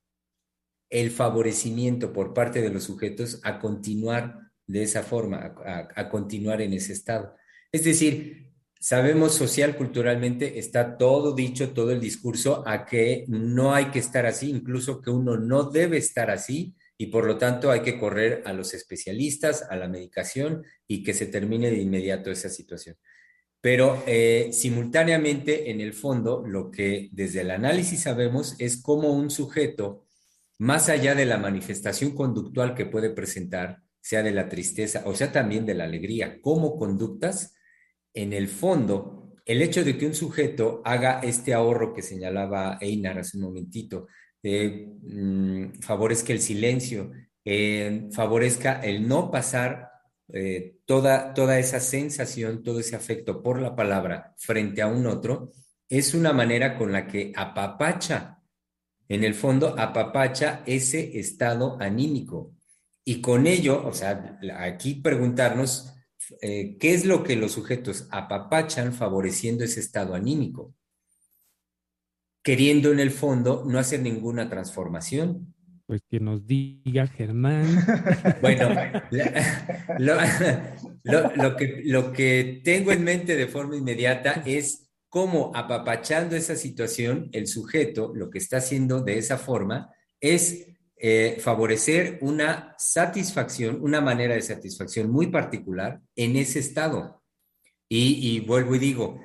[0.91, 6.73] el favorecimiento por parte de los sujetos a continuar de esa forma, a, continuar en
[6.73, 7.35] ese estado.
[7.73, 13.87] Es decir, sabemos social, culturalmente, está todo dicho, todo el discurso a que no hay
[13.87, 17.81] que estar así, incluso que uno no debe estar así y por lo tanto hay
[17.81, 22.51] que correr a los especialistas, a la medicación y que se termine de inmediato esa
[22.51, 22.97] situación.
[23.63, 29.31] Pero eh, simultáneamente, en el fondo, lo que desde el análisis sabemos es cómo un
[29.31, 30.05] sujeto
[30.59, 35.33] más allá de la manifestación conductual que puede presentar, sea de la tristeza o sea
[35.33, 37.55] también de la alegría, como conductas,
[38.15, 43.19] en el fondo, el hecho de que un sujeto haga este ahorro que señalaba Einar
[43.19, 44.07] hace un momentito,
[44.43, 44.89] eh,
[45.81, 47.11] favorezca el silencio,
[48.13, 49.91] favorezca el no pasar
[50.29, 55.53] eh, toda, toda esa sensación, todo ese afecto por la palabra frente a un otro,
[55.89, 58.43] es una manera con la que apapacha
[59.13, 62.55] en el fondo apapacha ese estado anímico.
[63.05, 65.93] Y con ello, o sea, aquí preguntarnos
[66.41, 70.75] eh, qué es lo que los sujetos apapachan favoreciendo ese estado anímico,
[72.43, 75.55] queriendo en el fondo no hacer ninguna transformación.
[75.87, 77.67] Pues que nos diga Germán.
[78.41, 78.71] Bueno,
[81.35, 87.29] lo, que, lo que tengo en mente de forma inmediata es cómo apapachando esa situación,
[87.33, 90.72] el sujeto lo que está haciendo de esa forma es
[91.05, 97.25] eh, favorecer una satisfacción, una manera de satisfacción muy particular en ese estado.
[97.89, 99.21] Y, vuelvo y digo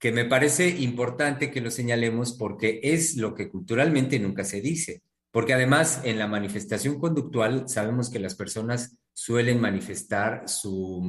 [0.00, 5.02] que me parece importante que lo señalemos porque es lo que culturalmente nunca se dice.
[5.30, 11.08] Porque además en la manifestación conductual sabemos que las personas suelen manifestar su,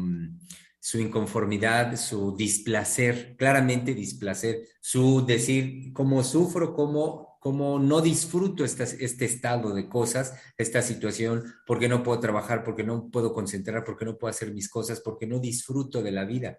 [0.80, 8.84] su inconformidad, su displacer, claramente displacer, su decir cómo sufro, cómo, cómo no disfruto este,
[9.03, 14.06] este estado de cosas, esta situación, porque no puedo trabajar, porque no puedo concentrar, porque
[14.06, 16.58] no puedo hacer mis cosas, porque no disfruto de la vida.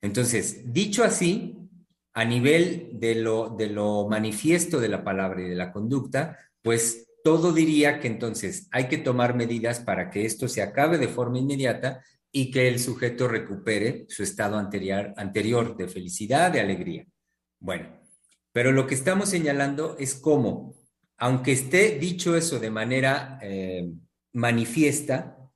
[0.00, 1.58] Entonces, dicho así,
[2.14, 7.06] a nivel de lo, de lo manifiesto de la palabra y de la conducta, pues
[7.22, 11.38] todo diría que entonces hay que tomar medidas para que esto se acabe de forma
[11.38, 17.06] inmediata y que el sujeto recupere su estado anterior, anterior de felicidad, de alegría.
[17.60, 18.03] Bueno,
[18.54, 20.76] pero lo que estamos señalando es cómo,
[21.16, 23.92] aunque esté dicho eso de manera eh,
[24.32, 25.50] manifiesta,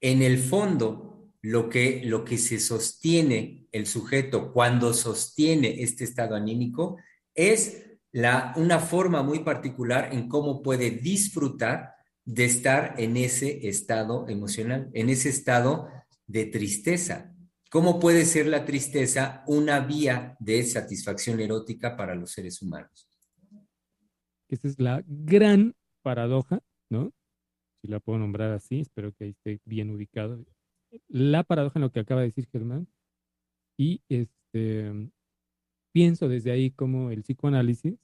[0.00, 6.36] en el fondo lo que, lo que se sostiene el sujeto cuando sostiene este estado
[6.36, 6.96] anímico
[7.34, 14.26] es la, una forma muy particular en cómo puede disfrutar de estar en ese estado
[14.26, 15.90] emocional, en ese estado
[16.26, 17.36] de tristeza.
[17.70, 23.08] ¿Cómo puede ser la tristeza una vía de satisfacción erótica para los seres humanos?
[24.48, 27.12] Esa es la gran paradoja, ¿no?
[27.80, 30.44] Si la puedo nombrar así, espero que esté bien ubicado.
[31.06, 32.88] La paradoja en lo que acaba de decir Germán.
[33.78, 35.08] Y este,
[35.92, 37.96] pienso desde ahí como el psicoanálisis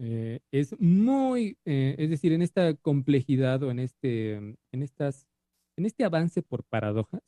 [0.00, 5.28] eh, es muy, eh, es decir, en esta complejidad o en este, en estas,
[5.76, 7.22] en este avance por paradojas,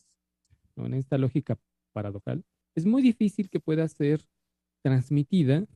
[0.77, 1.59] en esta lógica
[1.93, 4.21] paradojal, es muy difícil que pueda ser
[4.83, 5.67] transmitida,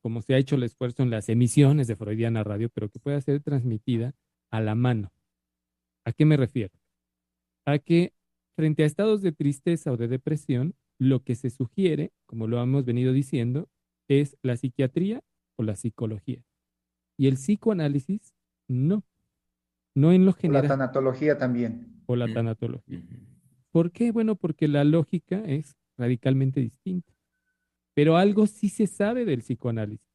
[0.00, 3.20] como se ha hecho el esfuerzo en las emisiones de Freudiana Radio, pero que pueda
[3.20, 4.14] ser transmitida
[4.50, 5.12] a la mano.
[6.04, 6.74] ¿A qué me refiero?
[7.66, 8.12] A que
[8.56, 12.84] frente a estados de tristeza o de depresión, lo que se sugiere, como lo hemos
[12.84, 13.68] venido diciendo,
[14.08, 15.22] es la psiquiatría
[15.56, 16.44] o la psicología.
[17.18, 18.34] Y el psicoanálisis,
[18.68, 19.04] no.
[19.94, 20.64] No en lo general.
[20.64, 22.02] O la tanatología también.
[22.06, 23.02] O la tanatología.
[23.72, 24.12] ¿Por qué?
[24.12, 27.12] Bueno, porque la lógica es radicalmente distinta.
[27.94, 30.12] Pero algo sí se sabe del psicoanálisis.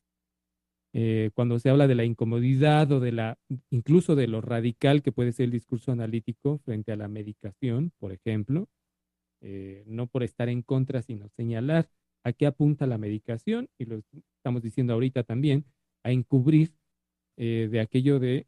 [0.93, 3.37] Eh, cuando se habla de la incomodidad o de la,
[3.69, 8.13] incluso de lo radical que puede ser el discurso analítico frente a la medicación, por
[8.13, 8.67] ejemplo,
[9.41, 11.89] eh, no por estar en contra, sino señalar
[12.23, 14.01] a qué apunta la medicación, y lo
[14.37, 15.65] estamos diciendo ahorita también,
[16.03, 16.73] a encubrir
[17.37, 18.47] eh, de aquello de,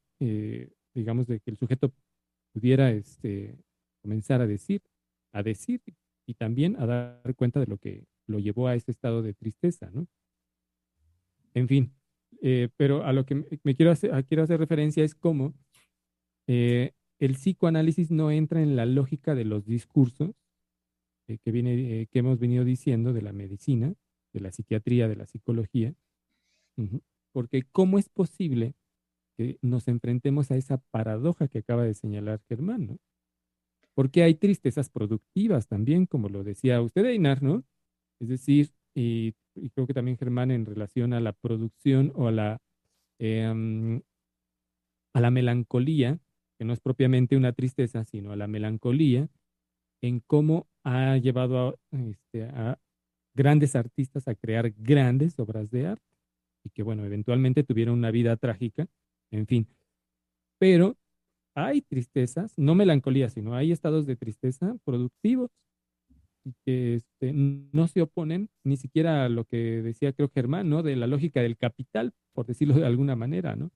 [0.93, 1.93] digamos, de que el sujeto
[2.54, 3.60] pudiera este,
[4.02, 4.82] comenzar a decir,
[5.32, 5.82] a decir
[6.26, 9.89] y también a dar cuenta de lo que lo llevó a ese estado de tristeza,
[9.92, 10.08] ¿no?
[11.54, 11.94] En fin,
[12.42, 15.54] eh, pero a lo que me quiero hacer, quiero hacer referencia es cómo
[16.48, 20.32] eh, el psicoanálisis no entra en la lógica de los discursos
[21.28, 23.94] eh, que, viene, que hemos venido diciendo de la medicina,
[24.34, 25.96] de la psiquiatría, de la psicología,
[27.34, 28.74] porque ¿cómo es posible
[29.36, 33.00] que nos enfrentemos a esa paradoja que acaba de señalar Germán, ¿no?
[34.00, 37.66] Porque hay tristezas productivas también, como lo decía usted, Einar, ¿no?
[38.22, 39.34] Es decir, y,
[39.74, 42.62] creo que también Germán en relación a la producción o a la,
[43.20, 44.02] em,
[45.14, 46.18] a la melancolía,
[46.58, 49.28] que no es propiamente una tristeza, sino a la melancolía,
[50.02, 52.80] en cómo ha llevado a, este, a
[53.36, 56.08] grandes artistas a crear grandes obras de arte
[56.64, 58.88] y que, bueno, eventualmente tuvieron una vida trágica,
[59.30, 59.68] en fin.
[60.58, 60.96] Pero
[61.65, 65.52] hay tristezas, no melancolía, sino hay estados de tristeza productivos
[66.65, 70.84] que este, no se oponen ni siquiera a lo que decía creo Germán, ¿no?
[70.84, 73.72] De la lógica del capital, por decirlo de alguna manera, ¿no?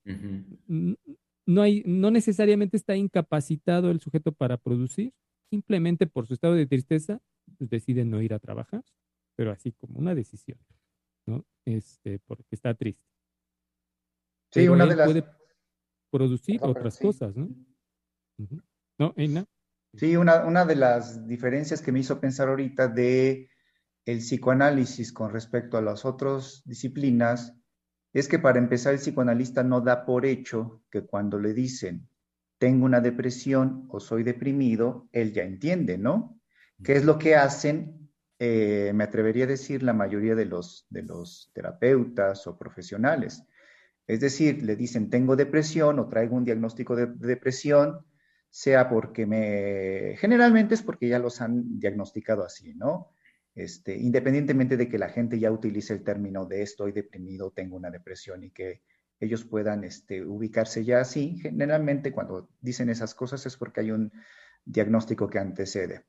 [1.46, 5.13] No, hay, no necesariamente está incapacitado el sujeto para producir,
[5.50, 7.19] simplemente por su estado de tristeza,
[7.58, 8.84] pues decide no ir a trabajar,
[9.36, 10.58] pero así como una decisión,
[11.28, 11.46] ¿no?
[11.65, 13.06] Este, porque está triste.
[14.52, 15.06] Sí, una de las...
[15.06, 15.26] Puede
[16.12, 17.50] producir otras cosas, ¿no?
[18.98, 19.46] ¿No, Eina?
[19.96, 23.50] Sí, una, de las diferencias que me hizo pensar ahorita de
[24.06, 27.56] el psicoanálisis con respecto a las otras disciplinas
[28.12, 32.08] es que para empezar el psicoanalista no da por hecho que cuando le dicen
[32.58, 36.40] tengo una depresión o soy deprimido, él ya entiende, ¿no?
[36.82, 38.10] ¿Qué es lo que hacen?
[38.40, 43.44] Eh, me atrevería a decir la mayoría de los, de los terapeutas o profesionales.
[44.08, 48.06] Es decir, le dicen tengo depresión o traigo un diagnóstico de depresión
[48.54, 53.10] sea porque me, generalmente es porque ya los han diagnosticado así, ¿no?
[53.56, 57.89] Este, independientemente de que la gente ya utilice el término de estoy deprimido, tengo una
[57.89, 58.84] depresión y que
[59.20, 64.12] ellos puedan este, ubicarse ya así, generalmente cuando dicen esas cosas es porque hay un
[64.64, 66.06] diagnóstico que antecede.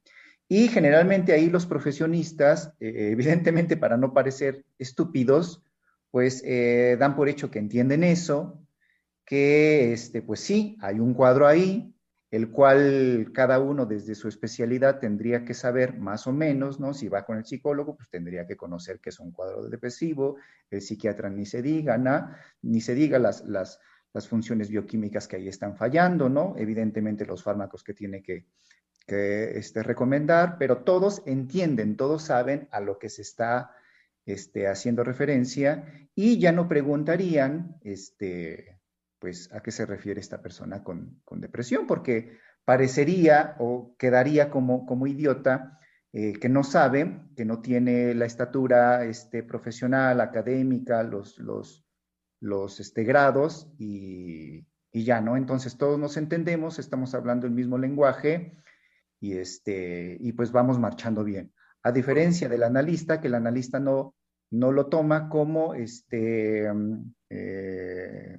[0.47, 5.65] Y generalmente ahí los profesionistas, eh, evidentemente para no parecer estúpidos,
[6.11, 8.63] pues eh, dan por hecho que entienden eso,
[9.25, 11.94] que este, pues sí, hay un cuadro ahí,
[12.35, 16.93] el cual cada uno desde su especialidad tendría que saber más o menos, ¿no?
[16.93, 20.83] Si va con el psicólogo, pues tendría que conocer que es un cuadro depresivo, el
[20.83, 22.29] psiquiatra ni se diga, ¿no?
[22.63, 23.79] ni se diga las, las,
[24.13, 26.57] las, funciones bioquímicas que ahí están fallando, ¿no?
[26.59, 28.47] Evidentemente los fármacos que tiene que,
[29.07, 33.77] que este, recomendar, pero todos entienden, todos saben a lo que se está
[34.27, 38.74] este, haciendo referencia y ya no preguntarían, este,
[39.25, 45.07] pues a qué se refiere esta persona con, depresión, porque parecería o quedaría como, como
[45.07, 45.81] idiota
[46.13, 51.87] eh, que no sabe, que no tiene la estatura este, profesional, académica, los, los,
[52.39, 55.39] los este, grados y, ya, ¿no?
[55.39, 58.59] Entonces todos nos entendemos, estamos hablando el mismo lenguaje
[59.21, 61.51] y, este, y pues vamos marchando bien.
[61.83, 64.15] A diferencia del analista, que el analista no,
[64.51, 68.39] no lo toma como, este, mm, eh,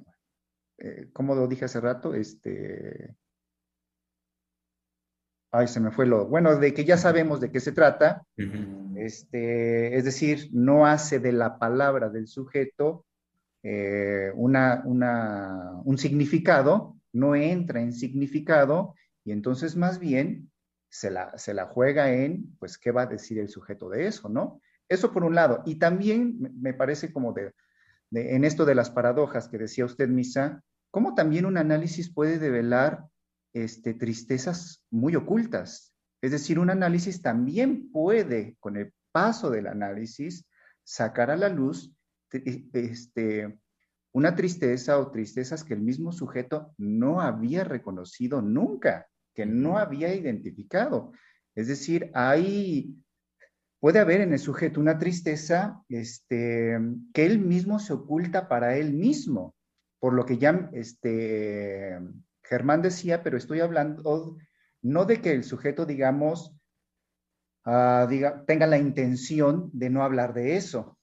[0.86, 3.16] eh, como lo dije hace rato, este,
[5.50, 8.24] ay, se me fue lo, bueno, de que ya sabemos de qué se trata,
[8.96, 13.04] este, es decir, no hace de la palabra del sujeto
[13.62, 20.50] eh, una, un significado, no entra en significado y entonces más bien
[20.88, 24.28] se la, se la juega en, pues, ¿qué va a decir el sujeto de eso,
[24.28, 24.60] no?
[24.88, 25.62] Eso por un lado.
[25.66, 27.52] Y también me parece como de,
[28.12, 30.62] en esto de las paradojas que decía usted, Misa,
[30.96, 33.04] cómo también un análisis puede develar
[33.52, 35.92] este, tristezas muy ocultas.
[36.22, 40.46] Es decir, un análisis también puede, con el paso del análisis,
[40.84, 41.92] sacar a la luz
[42.32, 43.60] este,
[44.12, 50.14] una tristeza o tristezas que el mismo sujeto no había reconocido nunca, que no había
[50.14, 51.12] identificado.
[51.54, 52.96] Es decir, hay,
[53.80, 56.78] puede haber en el sujeto una tristeza este,
[57.12, 59.55] que él mismo se oculta para él mismo,
[60.06, 61.98] por lo que ya este,
[62.44, 64.36] Germán decía, pero estoy hablando
[64.80, 66.54] no de que el sujeto, digamos,
[67.64, 70.96] ah, diga, tenga la intención de no hablar de eso,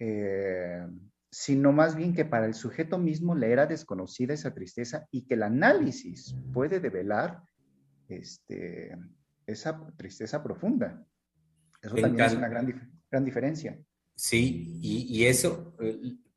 [0.00, 0.84] eh,
[1.30, 5.34] sino más bien que para el sujeto mismo le era desconocida esa tristeza y que
[5.34, 7.44] el análisis puede develar
[8.08, 8.98] este,
[9.46, 11.06] esa tristeza profunda.
[11.80, 13.78] Eso también es una gran, gran diferencia.
[14.16, 15.76] Sí, y, y eso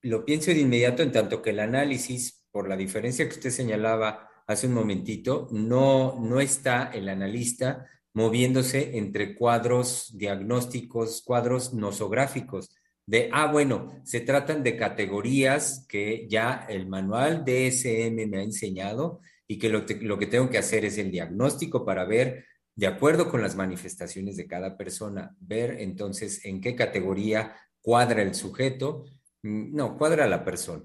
[0.05, 4.29] lo pienso de inmediato en tanto que el análisis, por la diferencia que usted señalaba
[4.45, 12.69] hace un momentito, no, no está el analista moviéndose entre cuadros diagnósticos, cuadros nosográficos,
[13.07, 19.21] de, ah, bueno, se tratan de categorías que ya el manual DSM me ha enseñado
[19.47, 22.45] y que lo, lo que tengo que hacer es el diagnóstico para ver,
[22.75, 28.35] de acuerdo con las manifestaciones de cada persona, ver entonces en qué categoría cuadra el
[28.35, 29.05] sujeto,
[29.45, 30.83] no, cuadra la persona.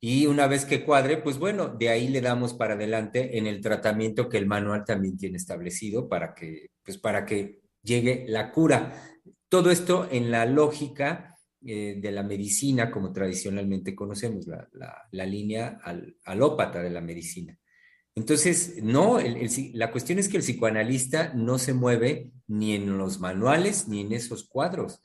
[0.00, 3.60] Y una vez que cuadre, pues bueno, de ahí le damos para adelante en el
[3.60, 9.02] tratamiento que el manual también tiene establecido para que, pues para que llegue la cura.
[9.48, 14.68] Todo esto en la lógica eh, de la medicina, como tradicionalmente conocemos, la,
[15.10, 17.58] la, línea al, alópata de la medicina.
[18.14, 19.18] Entonces, no,
[19.72, 24.12] la cuestión es que el psicoanalista no se mueve ni en los manuales ni en
[24.12, 25.02] esos cuadros.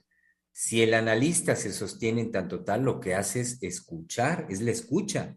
[0.51, 4.71] Si el analista se sostiene en tanto tal, lo que hace es escuchar, es la
[4.71, 5.35] escucha.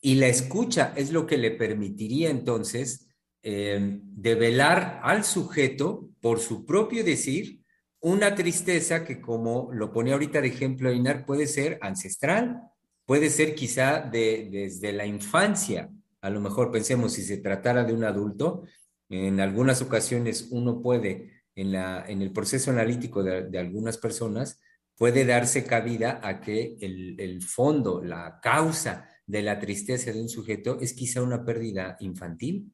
[0.00, 3.08] Y la escucha es lo que le permitiría entonces
[3.42, 7.62] eh, develar al sujeto, por su propio decir,
[8.00, 12.60] una tristeza que, como lo pone ahorita de ejemplo Inar, puede ser ancestral,
[13.06, 15.90] puede ser quizá de, desde la infancia.
[16.20, 18.64] A lo mejor pensemos si se tratara de un adulto,
[19.08, 24.60] en algunas ocasiones uno puede en, el proceso analítico de, algunas personas
[24.96, 30.78] puede darse cabida a que el, fondo, la causa de la tristeza de un sujeto
[30.80, 32.72] es quizá una pérdida infantil.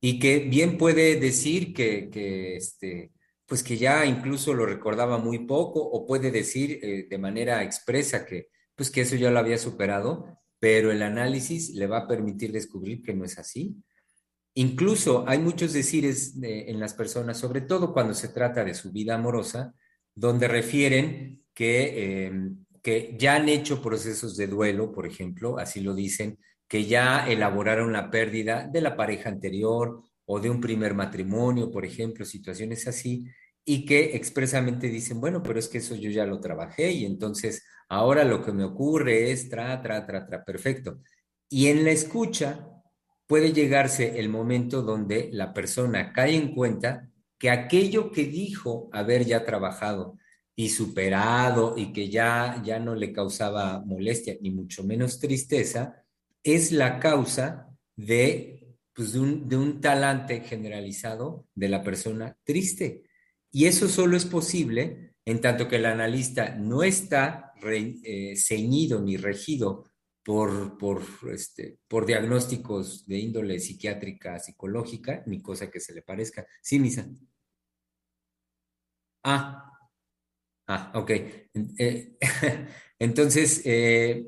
[0.00, 3.12] Y que bien puede decir que, este,
[3.46, 8.26] pues que ya incluso lo recordaba muy poco o puede decir eh, de manera expresa
[8.26, 10.26] que pues que eso ya lo había superado,
[10.58, 13.76] pero el análisis le va a permitir descubrir que no es así
[14.54, 19.16] Incluso hay muchos decires en las personas, sobre todo cuando se trata de su vida
[19.16, 19.74] amorosa,
[20.14, 25.94] donde refieren que, em, que ya han hecho procesos de duelo, por ejemplo, así lo
[25.94, 26.38] dicen,
[26.68, 31.84] que ya elaboraron la pérdida de la pareja anterior o de un primer matrimonio, por
[31.84, 33.26] ejemplo, situaciones así,
[33.64, 37.64] y que expresamente dicen, bueno, pero es que eso yo ya lo trabajé y entonces
[37.88, 41.00] ahora lo que me ocurre es tra, tra, tra, tra, perfecto.
[41.48, 42.68] Y en la escucha
[43.26, 49.24] puede llegarse el momento donde la persona cae en cuenta que aquello que dijo haber
[49.24, 50.18] ya trabajado
[50.56, 56.04] y superado y que ya, ya no le causaba molestia ni mucho menos tristeza,
[56.42, 63.02] es la causa de, pues de, un, de un talante generalizado de la persona triste.
[63.50, 69.16] Y eso solo es posible en tanto que el analista no está eh, ceñido ni
[69.16, 69.84] regido
[70.24, 76.46] por, por, este, por diagnósticos de índole psiquiátrica, psicológica, ni cosa que se le parezca.
[76.62, 77.06] Sí, Misa.
[79.22, 79.70] Ah,
[80.66, 81.10] ah, ok.
[81.78, 82.16] Eh,
[82.98, 84.24] entonces, eh,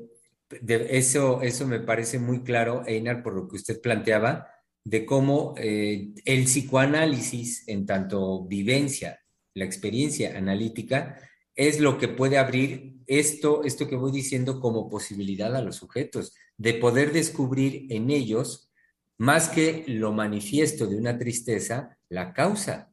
[0.69, 4.47] eso, eso me parece muy claro, Einar, por lo que usted planteaba,
[4.83, 9.19] de cómo eh, el psicoanálisis, en tanto vivencia,
[9.55, 11.19] la experiencia analítica,
[11.57, 16.33] es lo que puede abrir esto, esto que voy diciendo como posibilidad a los sujetos,
[16.55, 18.71] de poder descubrir en ellos
[19.17, 22.91] más que lo manifiesto de una tristeza, la causa.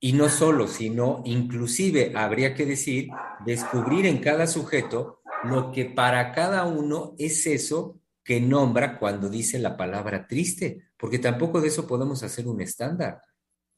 [0.00, 3.08] Y no solo, sino inclusive habría que decir,
[3.44, 9.58] descubrir en cada sujeto lo que para cada uno es eso que nombra cuando dice
[9.58, 13.20] la palabra triste, porque tampoco de eso podemos hacer un estándar.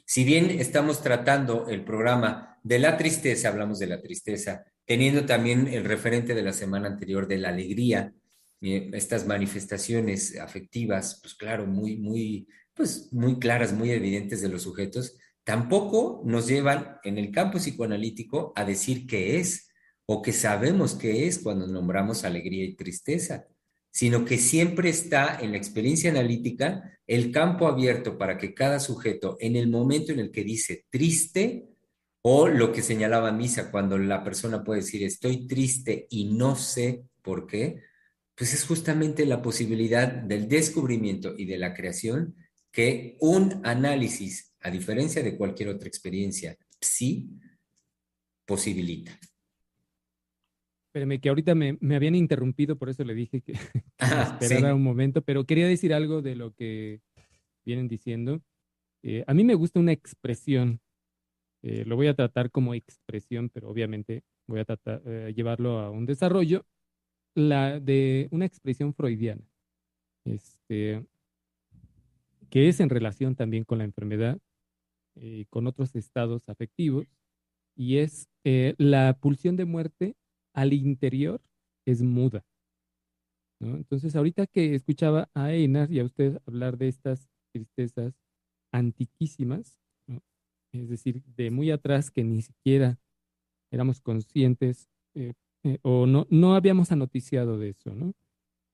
[0.05, 5.69] Si bien estamos tratando el programa de la tristeza, hablamos de la tristeza, teniendo también
[5.69, 8.12] el referente de la semana anterior de la alegría,
[8.61, 14.62] eh, estas manifestaciones afectivas, pues claro, muy, muy, pues muy claras, muy evidentes de los
[14.62, 19.69] sujetos, tampoco nos llevan en el campo psicoanalítico a decir qué es
[20.05, 23.47] o que sabemos qué es cuando nombramos alegría y tristeza,
[23.93, 29.37] sino que siempre está en la experiencia analítica el campo abierto para que cada sujeto,
[29.39, 31.76] en el momento en el que dice triste,
[32.29, 37.05] o lo que señalaba Misa, cuando la persona puede decir estoy triste y no sé
[37.22, 37.85] por qué,
[38.35, 42.35] pues es justamente la posibilidad del descubrimiento y de la creación
[42.72, 47.31] que un análisis, a diferencia de cualquier otra experiencia, sí
[48.45, 49.16] posibilita.
[50.89, 53.53] Espérame, que ahorita me, habían interrumpido, por eso le dije que,
[54.01, 57.03] ah, esperara un momento, pero quería decir algo de lo que
[57.64, 58.43] vienen diciendo.
[59.05, 60.81] Eh, a mí me gusta una expresión,
[61.63, 65.91] eh, lo voy a tratar como expresión, pero obviamente voy a tratar, eh, llevarlo a
[65.91, 66.65] un desarrollo,
[67.35, 69.45] la de una expresión freudiana,
[70.25, 71.05] este,
[72.51, 74.39] que es en relación también con la enfermedad,
[75.19, 77.07] y con otros estados afectivos,
[77.75, 80.15] y es la pulsión de muerte
[80.53, 81.41] al interior
[81.87, 82.45] es muda.
[83.61, 88.15] Entonces, ahorita que escuchaba a Einar y a usted hablar de estas tristezas
[88.73, 89.79] antiquísimas,
[90.83, 92.99] es decir, de muy atrás que ni siquiera
[93.70, 98.14] éramos conscientes eh, eh, o no, no habíamos anoticiado de eso, ¿no?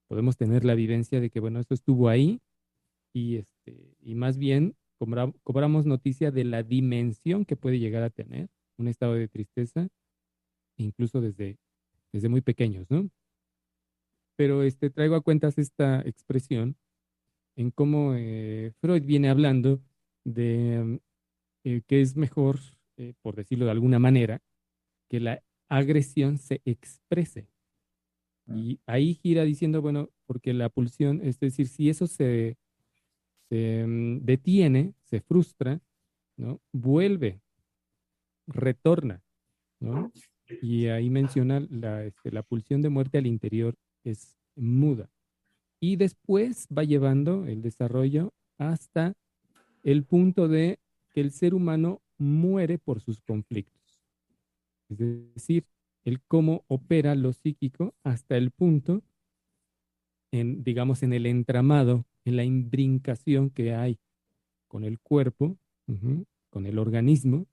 [0.09, 2.41] Podemos tener la vivencia de que, bueno, esto estuvo ahí
[3.15, 4.77] y, este, y más bien
[5.43, 9.89] cobramos noticia de la dimensión que puede llegar a tener un estado de tristeza,
[10.77, 11.59] incluso desde
[12.13, 13.09] desde muy pequeños, ¿no?
[14.37, 16.77] Pero este, traigo a cuentas esta expresión
[17.57, 19.83] en cómo eh, Freud viene hablando
[20.25, 21.01] de
[21.65, 22.59] eh, que es mejor,
[22.97, 24.41] eh, por decirlo de alguna manera,
[25.09, 27.49] que la agresión se exprese.
[28.47, 28.55] Ah.
[28.57, 32.57] Y ahí gira diciendo, bueno, porque la pulsión, es decir, si eso se,
[33.49, 35.81] se mm, detiene, se frustra,
[36.37, 36.61] ¿no?
[36.73, 37.41] Vuelve,
[38.47, 39.23] retorna,
[39.81, 40.13] ¿no?
[40.61, 45.11] Y ahí menciona la, este, la pulsión de muerte al interior es muda.
[45.81, 49.15] Y después va llevando el desarrollo hasta
[49.83, 50.79] el punto de
[51.13, 54.01] que el ser humano muere por sus conflictos.
[54.89, 55.67] Es decir,
[56.05, 59.03] el cómo opera lo psíquico hasta el punto,
[60.31, 63.99] en, digamos, en el entramado, en la imbrincación que hay
[64.69, 65.59] con el cuerpo,
[66.51, 67.47] con el organismo,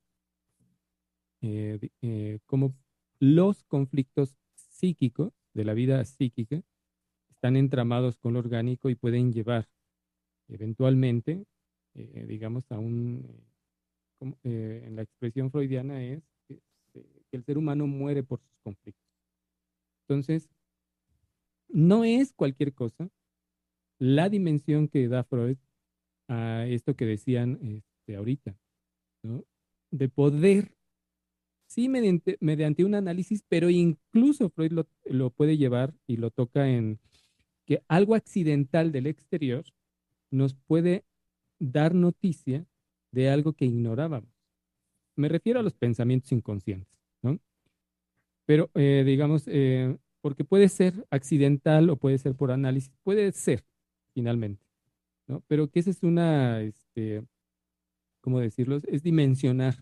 [1.41, 2.73] eh, eh, cómo
[3.19, 6.61] los conflictos psíquicos de la vida psíquica
[7.29, 9.67] están entramados con lo orgánico y pueden llevar
[10.47, 11.45] eventualmente,
[11.95, 13.25] eh, digamos, a un,
[14.43, 16.61] eh, en la expresión freudiana es este,
[17.29, 19.05] que el ser humano muere por sus conflictos.
[20.07, 20.49] Entonces,
[21.69, 23.09] no es cualquier cosa
[23.99, 25.57] la dimensión que da Freud
[26.27, 28.55] a esto que decían este, ahorita,
[29.91, 30.71] de poder
[31.67, 34.71] sí mediante, mediante un análisis, pero incluso Freud
[35.05, 36.99] lo, puede llevar y lo toca en
[37.65, 39.63] que algo accidental del exterior
[40.31, 41.05] nos puede
[41.59, 42.65] dar noticia
[43.11, 44.29] de algo que ignorábamos.
[45.15, 47.39] Me refiero a los pensamientos inconscientes, ¿no?
[48.45, 53.63] Pero, eh, digamos, eh, porque puede ser accidental o puede ser por análisis, puede ser,
[54.13, 54.65] finalmente,
[55.27, 55.43] ¿no?
[55.47, 57.23] Pero que esa es una, este,
[58.21, 58.79] ¿cómo decirlo?
[58.87, 59.75] Es dimensionar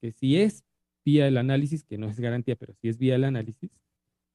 [0.00, 0.64] que si es
[1.04, 3.70] vía el análisis, que no es garantía, pero sí es vía el análisis,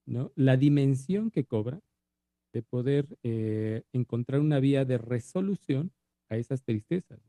[0.06, 0.32] ¿no?
[0.36, 1.82] La dimensión que cobra
[2.54, 5.92] de poder eh, encontrar una vía de resolución
[6.30, 7.20] a esas tristezas,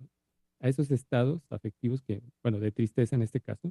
[0.62, 3.70] a esos estados afectivos que, bueno, de tristeza en este caso,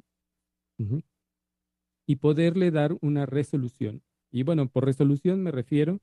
[2.06, 4.02] y poderle dar una resolución.
[4.30, 6.00] Y bueno, por resolución me refiero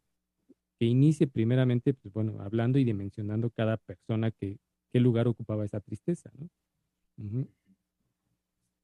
[0.80, 4.58] que inicie primeramente, pues bueno, hablando y dimensionando cada persona que,
[4.92, 6.50] qué lugar ocupaba esa tristeza, ¿no?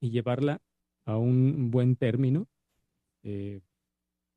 [0.00, 0.60] Y llevarla
[1.06, 2.46] a un buen término.
[3.22, 3.60] Eh,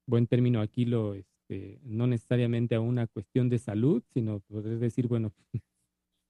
[0.08, 5.08] buen término aquí lo, este, no necesariamente a una cuestión de salud, sino poder decir,
[5.08, 5.34] bueno,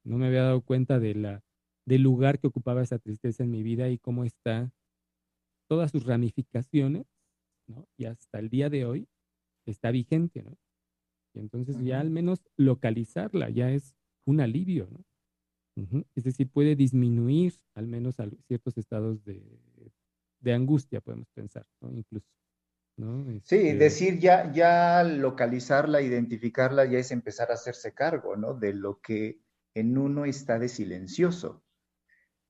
[0.09, 1.43] no me había dado cuenta de la,
[1.85, 4.71] del lugar que ocupaba esa tristeza en mi vida y cómo está
[5.67, 7.05] todas sus ramificaciones,
[7.67, 7.87] ¿no?
[7.95, 9.07] Y hasta el día de hoy
[9.67, 10.57] está vigente, ¿no?
[11.35, 13.93] Y entonces ya al menos localizarla ya es
[14.25, 15.05] un alivio, ¿no?
[16.15, 18.15] Es decir, puede disminuir al menos
[18.47, 19.41] ciertos estados de,
[20.39, 21.93] de angustia, podemos pensar, ¿no?
[21.93, 22.27] Incluso.
[22.97, 23.23] ¿no?
[23.43, 28.55] Sí, este decir ya, ya localizarla, identificarla, ya es empezar a hacerse cargo, ¿no?
[28.55, 29.39] De lo que
[29.73, 31.63] en uno está de silencioso.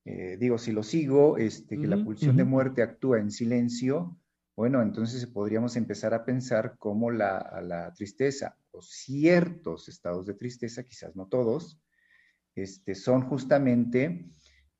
[0.06, 4.18] Eh, digo, si lo sigo, este, que la pulsión de muerte actúa en silencio,
[4.56, 10.84] bueno, entonces podríamos empezar a pensar cómo la, la tristeza o ciertos estados de tristeza,
[10.84, 11.82] quizás no todos,
[12.56, 14.30] este, son justamente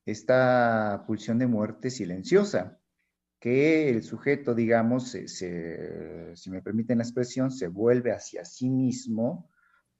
[0.04, 2.80] esta pulsión de muerte silenciosa,
[3.38, 9.49] que el sujeto, digamos, si me permiten la expresión, se vuelve hacia sí mismo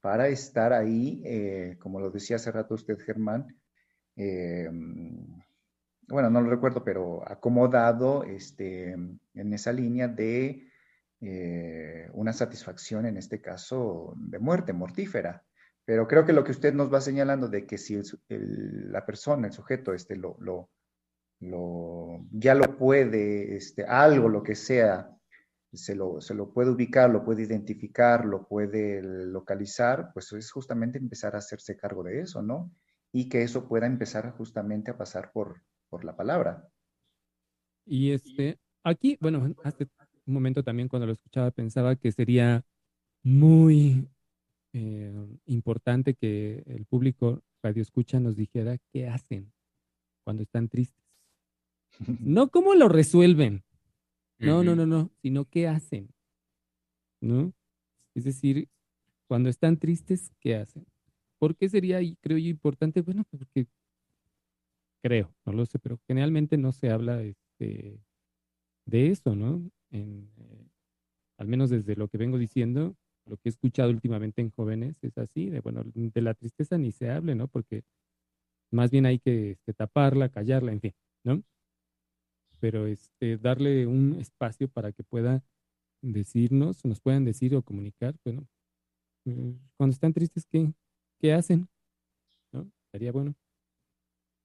[0.01, 3.57] para estar ahí, eh, como lo decía hace rato usted, Germán,
[4.17, 4.69] eh,
[6.09, 10.69] bueno, no lo recuerdo, pero acomodado este, en esa línea de
[11.21, 15.45] eh, una satisfacción, en este caso, de muerte mortífera.
[15.85, 19.53] Pero creo que lo que usted nos va señalando de que si la persona, el
[19.53, 20.71] sujeto, este, lo, lo,
[21.41, 25.11] lo, ya lo puede, este, algo, lo que sea,
[25.73, 30.99] se lo, se lo puede ubicar, lo puede identificar, lo puede localizar, pues es justamente
[30.99, 32.73] empezar a hacerse cargo de eso, ¿no?
[33.13, 36.69] Y que eso pueda empezar justamente a pasar por, por la palabra.
[37.87, 39.89] Y este, aquí, bueno, hace
[40.27, 42.65] un momento también cuando lo escuchaba pensaba que sería
[43.23, 44.09] muy
[44.73, 45.13] eh,
[45.47, 49.53] importante que el público radio escucha nos dijera qué hacen
[50.25, 51.05] cuando están tristes.
[52.21, 53.63] No cómo lo resuelven.
[54.41, 56.09] No, no, no, no, sino qué hacen.
[57.21, 57.53] ¿No?
[58.15, 58.69] Es decir,
[59.29, 60.87] cuando están tristes, ¿qué hacen?
[61.39, 63.03] ¿Por qué sería, creo yo, importante?
[63.03, 63.67] Bueno, porque
[65.03, 68.01] creo, no lo sé, pero generalmente no se habla este,
[68.87, 69.71] de eso, ¿no?
[69.91, 70.69] En, eh,
[71.39, 75.17] al menos desde lo que vengo diciendo, lo que he escuchado últimamente en jóvenes es
[75.19, 77.49] así, de bueno, de la tristeza ni se hable, ¿no?
[77.49, 77.85] Porque
[78.71, 81.43] más bien hay que este, taparla, callarla, en fin, ¿no?
[82.61, 85.43] Pero este, darle un espacio para que pueda
[86.03, 88.47] decirnos, nos puedan decir o comunicar, bueno,
[89.27, 90.73] eh, cuando están tristes, ¿qué,
[91.19, 91.69] qué hacen?
[92.53, 92.71] ¿No?
[92.93, 93.35] Sería bueno.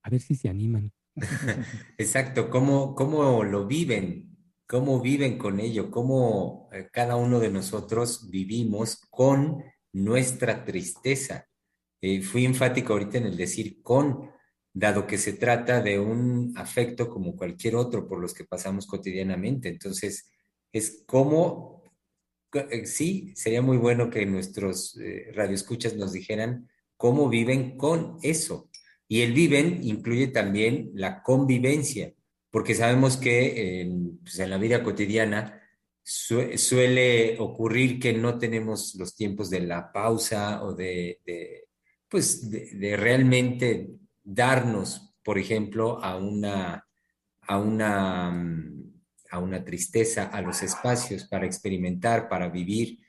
[0.04, 0.92] A ver si se animan.
[1.98, 4.36] Exacto, ¿cómo, cómo lo viven?
[4.68, 9.64] cómo viven con ello, cómo eh, cada uno de nosotros vivimos con
[9.94, 11.48] nuestra tristeza.
[12.02, 14.32] Eh, fui enfático ahorita en el decir con,
[14.76, 19.70] dado que se trata de un afecto como cualquier otro por los que pasamos cotidianamente.
[19.70, 20.30] Entonces,
[20.72, 21.82] es como,
[22.54, 25.00] eh, sí, sería muy bueno que nuestros
[25.34, 28.70] radioescuchas nos dijeran cómo viven con eso.
[29.08, 32.14] Y el viven incluye también la convivencia
[32.56, 33.86] porque sabemos que
[34.24, 35.62] pues, en la vida cotidiana
[36.02, 41.20] suele ocurrir que no tenemos los tiempos de la pausa o de,
[42.08, 43.90] pues de, realmente
[44.26, 46.86] darnos, por ejemplo, a una,
[47.42, 48.30] a una,
[49.30, 53.00] a una tristeza, a los espacios para experimentar, para vivir,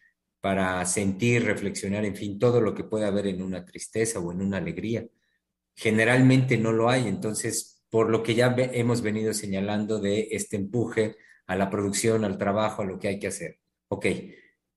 [0.40, 4.42] para sentir, reflexionar, en fin, todo lo que puede haber en una tristeza o en
[4.42, 5.04] una alegría.
[5.74, 11.16] Generalmente no lo hay, entonces por lo que ya hemos venido señalando de este empuje
[11.46, 13.58] a la producción, al trabajo, a lo que hay que hacer.
[13.88, 14.06] Ok,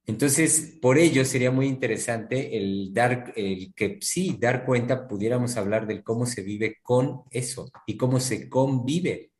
[0.09, 5.85] entonces por ello sería muy interesante el dar, el que sí, dar cuenta, pudiéramos hablar
[5.85, 9.31] del cómo se vive con eso y cómo se convive.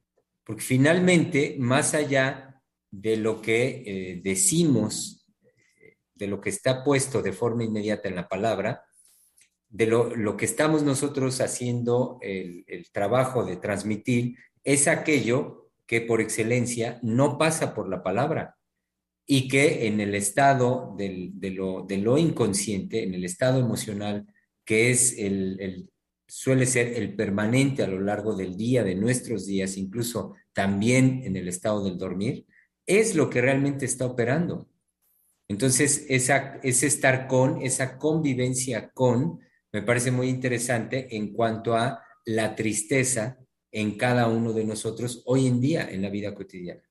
[0.43, 2.61] Porque finalmente, más allá
[2.91, 5.25] de lo que eh, decimos,
[6.13, 8.83] de lo que está puesto de forma inmediata en la palabra,
[9.69, 16.99] de lo, que estamos nosotros haciendo el, trabajo de transmitir es aquello que por excelencia
[17.01, 18.58] no pasa por la palabra
[19.31, 24.25] y que en el estado de, lo, inconsciente, en el estado emocional,
[24.65, 25.87] que es el,
[26.27, 31.35] suele ser el permanente a lo largo del día, de nuestros días, incluso también en
[31.35, 32.47] el estado del dormir,
[32.87, 34.67] es lo que realmente está operando.
[35.47, 42.01] Entonces, esa, ese estar con, esa convivencia con, me parece muy interesante en cuanto a
[42.25, 43.37] la tristeza
[43.71, 46.88] en cada uno de nosotros hoy en día en la vida cotidiana.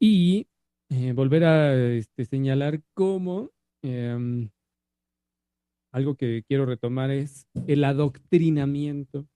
[0.00, 0.46] Y
[0.90, 3.50] eh, volver a este, señalar cómo
[3.82, 4.50] em,
[5.92, 9.26] algo que quiero retomar es el adoctrinamiento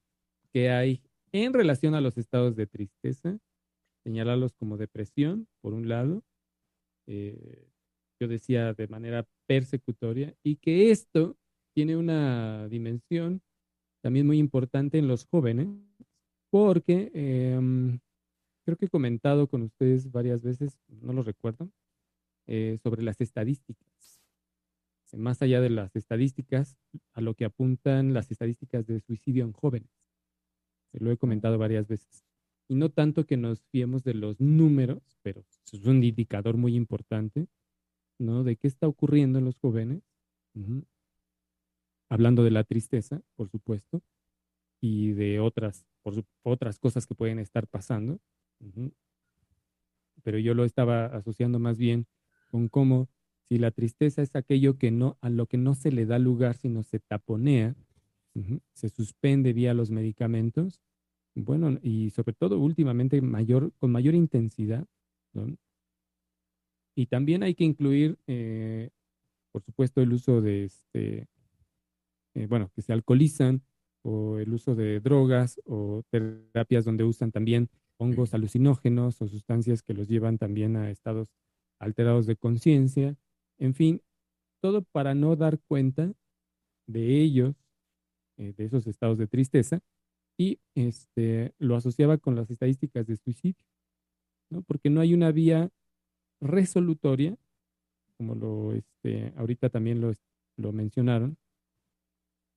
[0.52, 1.02] que hay
[1.32, 3.38] en relación a los estados de tristeza,
[4.04, 6.22] señalarlos como depresión, por un lado,
[7.06, 7.68] eh,
[8.20, 11.36] yo decía de manera persecutoria, y que esto
[11.74, 13.42] tiene una dimensión
[14.02, 15.68] también muy importante en los jóvenes,
[16.50, 17.98] porque em,
[18.64, 21.70] creo que he comentado con ustedes varias veces, no lo recuerdo,
[22.46, 24.20] eh, sobre las estadísticas.
[25.12, 26.76] Más allá de las estadísticas,
[27.12, 29.90] a lo que apuntan las estadísticas de suicidio en jóvenes.
[30.92, 32.24] Lo he comentado varias veces.
[32.68, 37.48] Y no tanto que nos fiemos de los números, pero es un indicador muy importante,
[38.18, 38.44] ¿no?
[38.44, 40.02] De qué está ocurriendo en los jóvenes.
[42.08, 44.02] Hablando de la tristeza, por supuesto,
[44.80, 48.20] y de otras, por, otras cosas que pueden estar pasando.
[50.22, 52.06] Pero yo lo estaba asociando más bien
[52.48, 53.08] con cómo
[53.48, 56.56] si la tristeza es aquello que no, a lo que no se le da lugar,
[56.56, 57.74] sino se taponea,
[58.72, 60.80] se suspende vía los medicamentos,
[61.34, 64.86] bueno, y sobre todo últimamente mayor, con mayor intensidad,
[66.94, 68.90] Y también hay que incluir, eh,
[69.50, 71.28] por supuesto, el uso de, este,
[72.34, 73.62] eh, bueno, que se alcoholizan,
[74.02, 77.70] o el uso de drogas, o terapias donde usan también
[78.02, 81.28] hongos alucinógenos o sustancias que los llevan también a estados
[81.78, 83.16] alterados de conciencia,
[83.58, 84.02] en fin,
[84.60, 86.12] todo para no dar cuenta
[86.86, 87.54] de ellos,
[88.38, 89.80] eh, de esos estados de tristeza,
[90.36, 93.64] y este, lo asociaba con las estadísticas de suicidio,
[94.50, 94.62] ¿no?
[94.62, 95.70] porque no hay una vía
[96.40, 97.36] resolutoria,
[98.16, 100.12] como lo este, ahorita también lo,
[100.56, 101.36] lo mencionaron,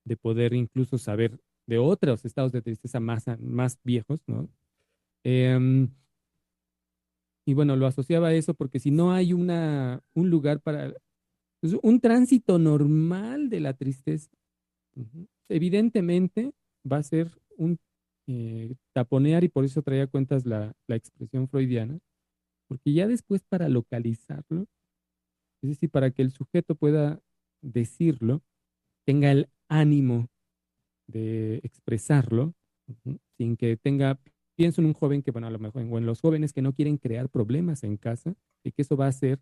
[0.04, 4.48] de poder incluso saber de otros estados de tristeza más, más viejos, ¿no?
[5.28, 5.88] Em,
[7.44, 10.94] y bueno, lo asociaba a eso porque si no hay una, un lugar para
[11.60, 14.30] pues, un tránsito normal de la tristeza,
[15.48, 16.52] evidentemente
[16.90, 17.76] va a ser un
[18.28, 21.98] eh, taponear y por eso traía cuentas la, la expresión freudiana,
[22.68, 24.66] porque ya después para localizarlo,
[25.60, 27.20] es decir, para que el sujeto pueda
[27.62, 28.44] decirlo,
[29.04, 30.28] tenga el ánimo
[31.08, 32.54] de expresarlo,
[33.36, 34.20] sin que tenga,
[34.56, 36.72] pienso en un joven que, bueno, a lo mejor, o en los jóvenes que no
[36.72, 38.34] quieren crear problemas en casa,
[38.64, 39.38] y que eso va a ser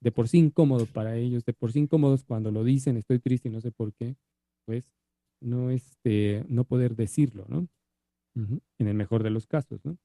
[0.00, 3.48] de por sí incómodo para ellos, de por sí incómodos cuando lo dicen, estoy triste
[3.48, 4.16] y no sé por qué,
[4.64, 4.90] pues
[5.40, 7.68] no, este, no poder decirlo, ¿no?
[8.36, 9.96] En el mejor de los casos, ¿no?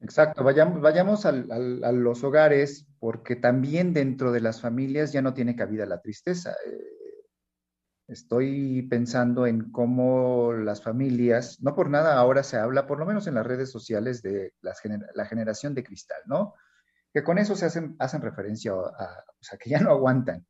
[0.00, 5.54] Exacto, vayamos, vayamos a los hogares porque también dentro de las familias ya no tiene
[5.54, 6.56] cabida la tristeza.
[6.66, 7.01] Eh,
[8.12, 13.26] estoy pensando en cómo las familias, no por nada ahora se habla, por lo menos
[13.26, 16.54] en las redes sociales, de la generación de cristal, ¿no?
[17.12, 20.46] Que con eso se hacen, hacen referencia a, o sea, que ya no aguantan.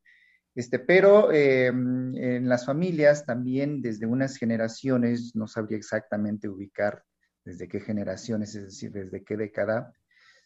[0.55, 7.05] Este, pero em, en las familias también desde unas generaciones, no sabría exactamente ubicar
[7.45, 9.93] desde qué generaciones, es decir, desde qué década,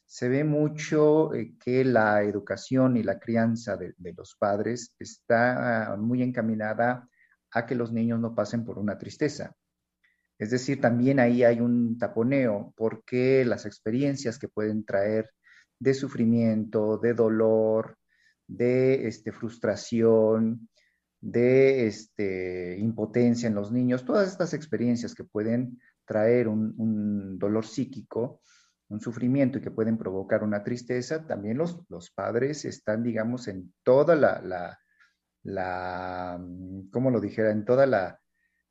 [0.06, 6.22] se ve mucho eh, que la educación y la crianza de, los padres está muy
[6.22, 7.08] encaminada
[7.50, 9.54] a que los niños no pasen por una tristeza.
[10.38, 15.30] Es decir, también ahí hay un taponeo porque las experiencias que pueden traer
[15.78, 17.98] de sufrimiento, de dolor,
[18.46, 20.68] de este, frustración,
[21.20, 28.42] de este, impotencia en los niños, todas estas experiencias que pueden traer un, dolor psíquico,
[28.88, 33.72] un sufrimiento y que pueden provocar una tristeza, también los, los padres están, digamos, en
[33.82, 34.78] toda la, la,
[35.42, 36.40] la
[36.92, 37.50] ¿cómo lo dijera?
[37.50, 38.20] En toda la,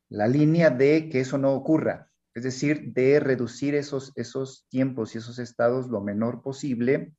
[0.08, 5.18] la línea de que eso no ocurra, es decir, de reducir esos, esos tiempos y
[5.18, 7.12] esos estados lo menor posible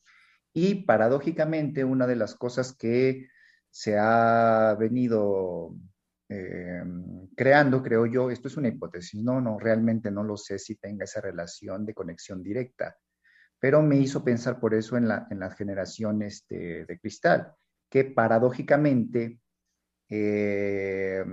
[0.53, 3.27] y paradójicamente, una de las cosas que
[3.69, 5.75] se ha venido
[6.29, 6.83] eh,
[7.35, 11.05] creando, creo yo, esto es una hipótesis, no, no, realmente no lo sé si tenga
[11.05, 12.97] esa relación de conexión directa,
[13.59, 17.53] pero me hizo pensar por eso en la, en este, de cristal,
[17.89, 19.39] que paradójicamente
[20.09, 21.23] eh,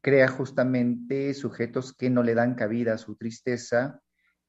[0.00, 4.00] crea justamente sujetos que no le dan cabida a su tristeza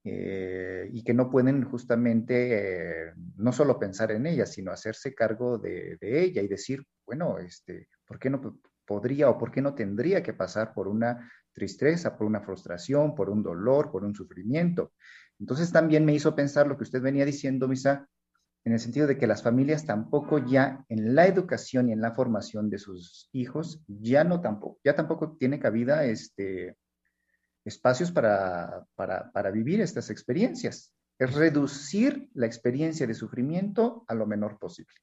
[0.03, 5.59] eh, y que no pueden justamente eh, no solo pensar en ella, sino hacerse cargo
[5.59, 8.59] de, ella y decir, bueno, este, ¿por qué no
[8.91, 13.29] podría o por qué no tendría que pasar por una tristeza, por una frustración, por
[13.29, 14.91] un dolor, por un sufrimiento?
[15.39, 18.05] Entonces también me hizo pensar lo que usted venía diciendo, Misa,
[18.65, 22.11] en el sentido de que las familias tampoco ya en la educación y en la
[22.11, 26.75] formación de sus hijos ya no tampoco, ya tampoco tiene cabida este,
[27.63, 30.93] espacios para, para, vivir estas experiencias.
[31.17, 34.95] Es reducir la experiencia de sufrimiento a lo menor posible.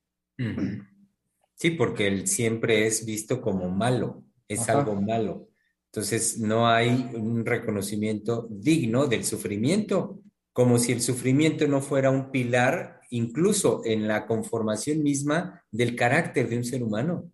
[1.59, 5.49] Sí, porque él siempre es visto como malo, es algo malo.
[5.93, 10.21] Entonces, no hay un reconocimiento digno del sufrimiento,
[10.53, 16.49] como si el sufrimiento no fuera un pilar incluso en la conformación misma del carácter
[16.49, 17.31] de un ser humano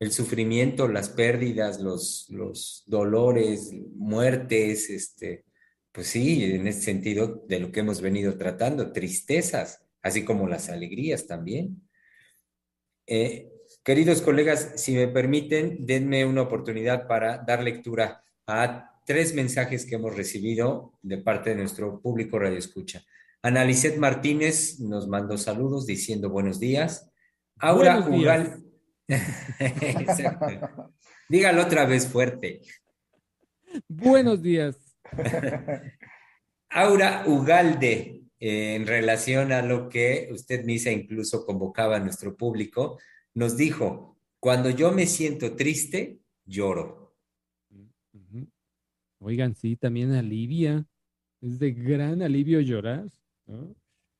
[0.00, 5.44] el sufrimiento, las pérdidas, los, los dolores, muertes, este,
[5.90, 10.68] pues sí, en ese sentido de lo que hemos venido tratando, tristezas, así como las
[10.68, 11.87] alegrías también.
[13.10, 13.50] Eh,
[13.82, 19.94] queridos colegas, si me permiten, denme una oportunidad para dar lectura a tres mensajes que
[19.94, 23.02] hemos recibido de parte de nuestro público Radio Escucha.
[23.42, 27.10] Analicet Martínez nos mandó saludos diciendo buenos días.
[27.58, 28.62] Aura Ugal.
[31.30, 32.60] Dígalo otra vez fuerte.
[33.88, 34.76] Buenos días.
[36.68, 42.98] Aura Ugalde, en relación a lo que usted, Misa, incluso convocaba a nuestro público,
[43.34, 47.16] nos dijo, cuando yo me siento triste, lloro.
[49.20, 50.86] Oigan, sí, también alivia.
[51.40, 53.08] Es de gran alivio llorar.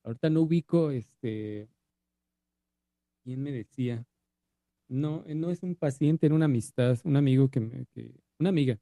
[0.05, 1.69] Ahorita no ubico, este,
[3.25, 4.05] ¿quién me decía?
[4.89, 8.49] No, eh, no es un paciente, era una amistad, un amigo que, me, que una
[8.49, 8.79] amiga,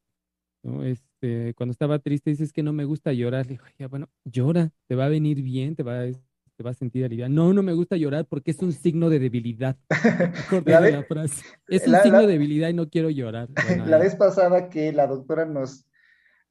[0.66, 0.84] ¿no?
[0.84, 4.70] Este, cuando estaba triste dices que no me gusta llorar, le digo, ya, bueno, llora,
[4.86, 7.32] te va a venir bien, te va, te va a sentir aliviado.
[7.32, 9.76] No, no me gusta llorar porque es un signo de debilidad.
[10.66, 11.44] la, la frase.
[11.68, 13.48] Es un signo de debilidad y no quiero llorar.
[13.86, 15.86] la vez pasada que la doctora nos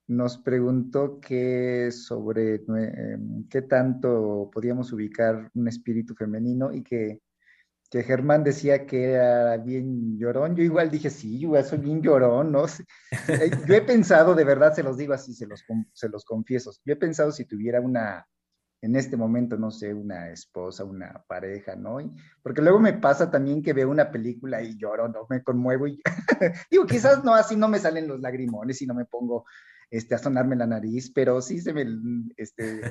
[0.07, 7.21] nos preguntó que sobre em, qué tanto podíamos ubicar un espíritu femenino y que,
[7.89, 10.55] que, Germán decía que era bien llorón.
[10.55, 12.65] Yo igual dije, sí, yo soy bien llorón, ¿no?
[12.65, 15.63] Eh, yo he pensado, de verdad se los digo así, se los,
[15.93, 18.27] se los confieso, yo he pensado si tuviera una,
[18.81, 21.97] en este momento, no sé, una esposa, una pareja, ¿no?
[22.43, 25.25] porque luego me pasa también que veo una película y lloro, ¿no?
[25.29, 25.99] Me conmuevo y
[26.69, 29.45] digo, quizás no, así no me salen los lagrimones y no me pongo
[29.89, 31.85] este, a sonarme la nariz, pero sí se me,
[32.37, 32.81] este,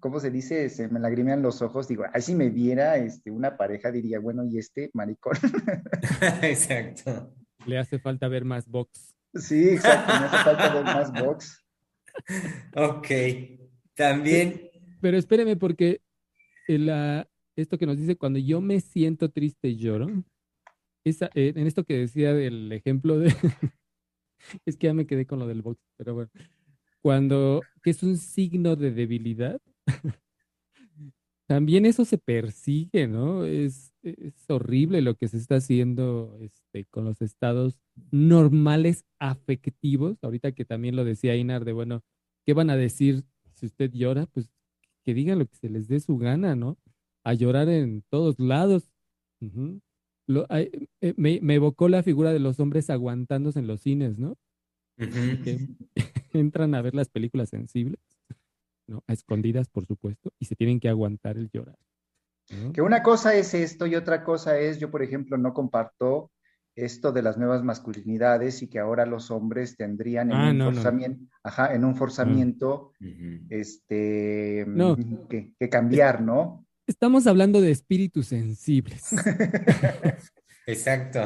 [0.00, 0.68] ¿cómo se dice?
[0.68, 1.88] Se me lagrimean los ojos.
[1.88, 5.36] Digo, ay, si me viera este, una pareja, diría, bueno, ¿y este maricón?
[6.42, 7.34] exacto.
[7.66, 9.14] Le hace falta ver más box.
[9.34, 11.58] Sí, exacto, me hace falta ver más box.
[12.76, 13.06] Ok,
[13.94, 14.70] también.
[15.00, 16.02] Pero espéreme, porque
[16.68, 17.26] la,
[17.56, 20.08] esto que nos dice, cuando yo me siento triste, lloro.
[21.04, 23.28] Esa, eh, en esto que decía del ejemplo de,
[24.66, 26.30] es que ya me quedé con lo del box, pero bueno.
[27.02, 29.60] Cuando, que es un signo de debilidad,
[31.48, 33.44] también eso se persigue, ¿no?
[33.44, 37.80] Es, es, horrible lo que se está haciendo este, con los estados
[38.10, 40.22] normales afectivos.
[40.22, 42.02] Ahorita que también lo decía Inar, de bueno,
[42.46, 44.26] ¿qué van a decir si usted llora?
[44.26, 44.50] Pues
[45.04, 46.78] que digan lo que se les dé su gana, ¿no?
[47.24, 48.90] A llorar en todos lados.
[49.40, 54.36] Eh, me, evocó la figura de los hombres aguantándose en los cines, ¿no?
[56.32, 58.00] entran a ver las películas sensibles,
[58.86, 59.02] ¿no?
[59.06, 61.78] A escondidas, por supuesto, y se tienen que aguantar el llorar.
[62.74, 66.30] Que una cosa es esto y otra cosa es, yo por ejemplo no comparto
[66.74, 71.24] esto de las nuevas masculinidades y que ahora los hombres tendrían en, ah, un, forzamiento,
[71.42, 72.92] Ajá, en un forzamiento
[73.50, 74.66] este,
[75.28, 76.66] que, que, cambiar, ¿no?
[76.86, 79.12] Estamos hablando de espíritus sensibles.
[80.66, 81.20] Exacto.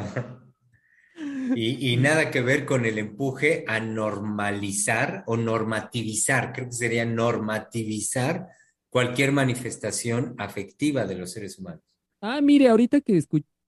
[1.55, 8.47] Y, nada que ver con el empuje a normalizar o normativizar, creo que sería normativizar
[8.89, 11.83] cualquier manifestación afectiva de los seres humanos.
[12.21, 13.21] Ah, mire, ahorita que,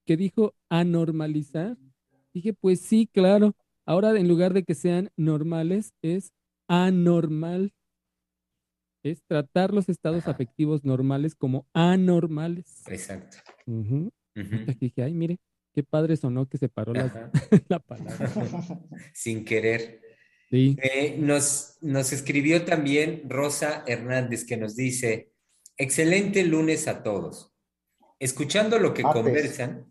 [0.04, 1.76] que dijo anormalizar,
[2.32, 3.54] dije, pues sí, claro.
[3.86, 6.32] Ahora en lugar de que sean normales, es
[6.68, 7.72] anormal
[9.02, 12.82] es tratar los estados afectivos normales como anormales.
[12.86, 13.38] Exacto.
[14.80, 15.38] dije, ay, mire,
[15.72, 17.10] qué padre sonó que se paró la,
[17.86, 18.30] palabra.
[19.14, 20.00] Sin querer.
[20.50, 20.76] Sí.
[20.82, 25.32] Eh, nos, nos escribió también Rosa Hernández que nos dice,
[25.76, 27.54] excelente lunes a todos.
[28.18, 29.86] Escuchando lo que conversan,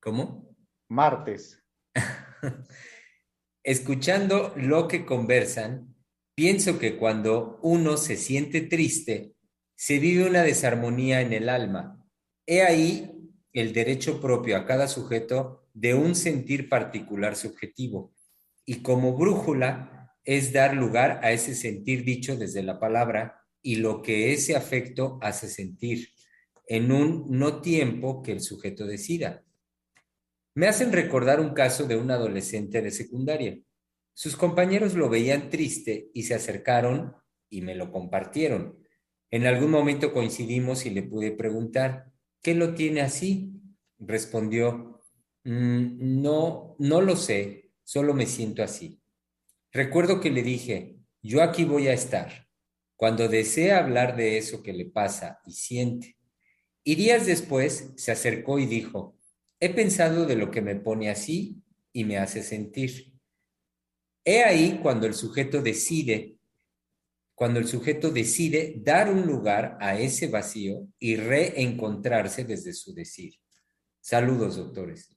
[0.00, 0.54] ¿cómo?
[0.88, 1.62] Martes.
[3.62, 5.96] Escuchando lo que conversan,
[6.36, 9.32] Pienso que cuando uno se siente triste,
[9.74, 12.06] se vive una desarmonía en el alma.
[12.46, 13.15] He ahí
[13.56, 18.12] el derecho propio a cada sujeto de un sentir particular subjetivo.
[18.66, 24.02] Y como brújula es dar lugar a ese sentir dicho desde la palabra y lo
[24.02, 26.10] que ese afecto hace sentir,
[26.66, 29.42] en un no tiempo que el sujeto decida.
[30.54, 33.58] Me hacen recordar un caso de un adolescente de secundaria.
[34.12, 37.14] Sus compañeros lo veían triste y se acercaron
[37.48, 38.78] y me lo compartieron.
[39.30, 42.12] En algún momento coincidimos y le pude preguntar,
[42.46, 43.60] ¿qué lo tiene así?
[43.98, 45.02] Respondió,
[45.42, 49.02] mm, no, no lo sé, solo me siento así.
[49.72, 52.46] Recuerdo que le dije, yo aquí voy a estar,
[52.94, 56.18] cuando desee hablar de eso que le pasa y siente.
[56.84, 59.18] Y días después se acercó y dijo,
[59.58, 61.60] he pensado de lo que me pone así
[61.92, 63.12] y me hace sentir.
[64.24, 66.35] He ahí cuando el sujeto decide,
[67.36, 73.34] cuando el sujeto decide dar un lugar a ese vacío y reencontrarse desde su decir.
[74.00, 75.14] Saludos, doctores.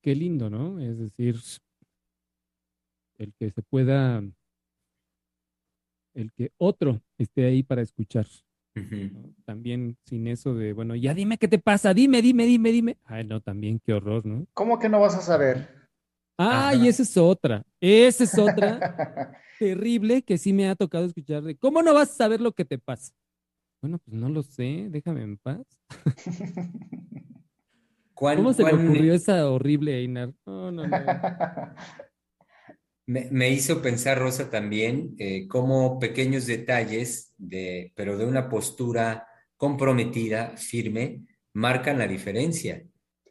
[0.00, 0.80] Qué lindo, ¿no?
[0.80, 1.36] Es decir,
[3.18, 4.24] el que se pueda,
[6.14, 8.26] el que otro esté ahí para escuchar.
[9.44, 12.96] También sin eso de, bueno, ya dime qué te pasa, dime, dime, dime, dime.
[13.04, 14.46] Ay, no, también qué horror, ¿no?
[14.54, 15.81] ¿Cómo que no vas a saber?
[16.36, 21.56] Ay, esa es otra, esa es otra terrible que sí me ha tocado escuchar de,
[21.56, 23.12] ¿cómo no vas a saber lo que te pasa?
[23.80, 25.66] Bueno, pues no lo sé, déjame en paz.
[28.14, 30.32] ¿Cómo se le ocurrió esa horrible Einar?
[30.46, 30.96] No, no, no.
[33.04, 39.26] Me, hizo pensar, Rosa, también eh, cómo pequeños detalles, de, pero de una postura
[39.56, 42.84] comprometida, firme, marcan la diferencia.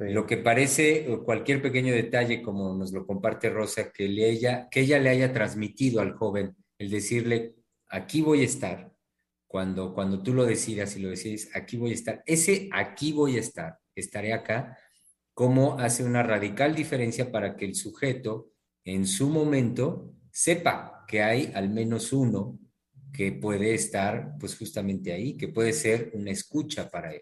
[0.10, 4.82] Lo que parece cualquier pequeño detalle, como nos lo comparte Rosa, que, le ella, que
[4.82, 7.56] ella le haya transmitido al joven, el decirle,
[7.88, 8.92] aquí voy a estar,
[9.48, 13.38] cuando, cuando tú lo decidas y lo decides, aquí voy a estar, ese aquí voy
[13.38, 14.78] a estar, estaré acá,
[15.34, 18.52] cómo hace una radical diferencia para que el sujeto
[18.84, 22.58] en su momento sepa que hay al menos uno
[23.14, 27.22] que puede estar pues justamente ahí, que puede ser una escucha para él.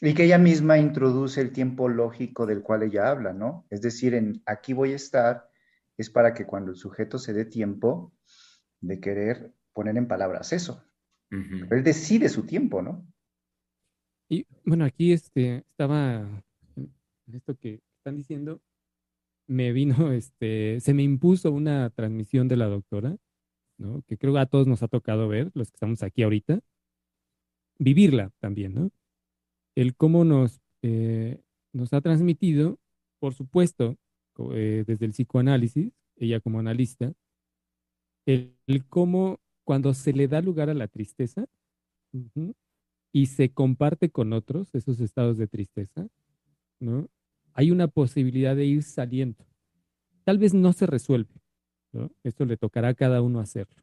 [0.00, 3.66] Y que ella misma introduce el tiempo lógico del cual ella habla, ¿no?
[3.70, 5.48] Es decir, en aquí voy a estar
[5.98, 8.14] es para que cuando el sujeto se dé tiempo
[8.80, 10.84] de querer poner en palabras eso.
[11.30, 13.06] Él decide su tiempo, ¿no?
[14.30, 16.44] Y bueno, aquí este, estaba
[16.76, 18.62] en esto que están diciendo,
[19.46, 23.16] me vino, este, se me impuso una transmisión de la doctora,
[23.76, 24.02] ¿no?
[24.06, 26.60] Que creo que a todos nos ha tocado ver, los que estamos aquí ahorita,
[27.78, 28.90] vivirla también, ¿no?
[29.78, 31.40] El cómo nos, eh,
[31.72, 32.80] nos ha transmitido,
[33.20, 33.96] por supuesto,
[34.52, 37.12] eh, desde el psicoanálisis, ella como analista,
[38.26, 38.56] el,
[38.88, 41.46] cómo cuando se le da lugar a la tristeza
[43.12, 46.08] y se comparte con otros esos estados de tristeza,
[46.80, 47.08] ¿no?
[47.54, 49.46] hay una posibilidad de ir saliendo.
[50.24, 51.40] Tal vez no se resuelve.
[52.24, 53.80] Esto le tocará a cada uno hacerlo.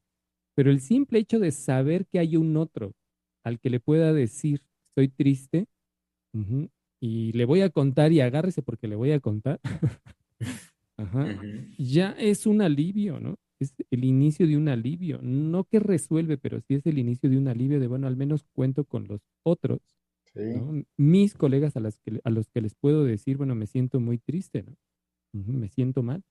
[0.55, 2.91] Pero el simple hecho de saber que hay un otro
[3.45, 5.69] al que le pueda decir, estoy triste,
[6.99, 9.59] y le voy a contar y agárrese porque le voy a contar,
[11.77, 13.36] ya es un alivio, ¿no?
[13.59, 17.38] Es el inicio de un alivio, no que resuelve, pero sí es el inicio de
[17.38, 19.79] un alivio de, bueno, al menos cuento con los otros
[20.97, 24.17] mis colegas a, las que, a los que les puedo decir, bueno, me siento muy
[24.17, 24.75] triste, ¿no?
[25.33, 26.23] me siento mal.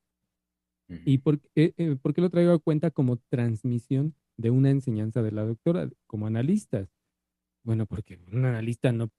[0.88, 5.22] ¿Y por, eh, eh, por, qué lo traigo a cuenta como transmisión de una enseñanza
[5.22, 6.90] de la doctora, como analistas?
[7.62, 9.10] Bueno, porque un analista no,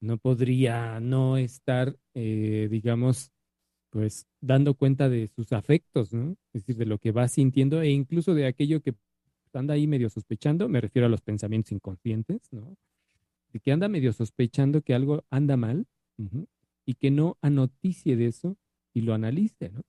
[0.00, 3.32] no podría no estar, eh, digamos,
[3.90, 6.36] pues dando cuenta de sus afectos, ¿no?
[6.52, 8.94] Es decir, de lo que va sintiendo e incluso de aquello que
[9.52, 12.76] anda ahí medio sospechando, me refiero a los pensamientos inconscientes, ¿no?
[13.52, 15.86] de que anda medio sospechando que algo anda mal
[16.84, 18.56] y que no anoticie de eso
[18.92, 19.82] y lo analice, ¿no?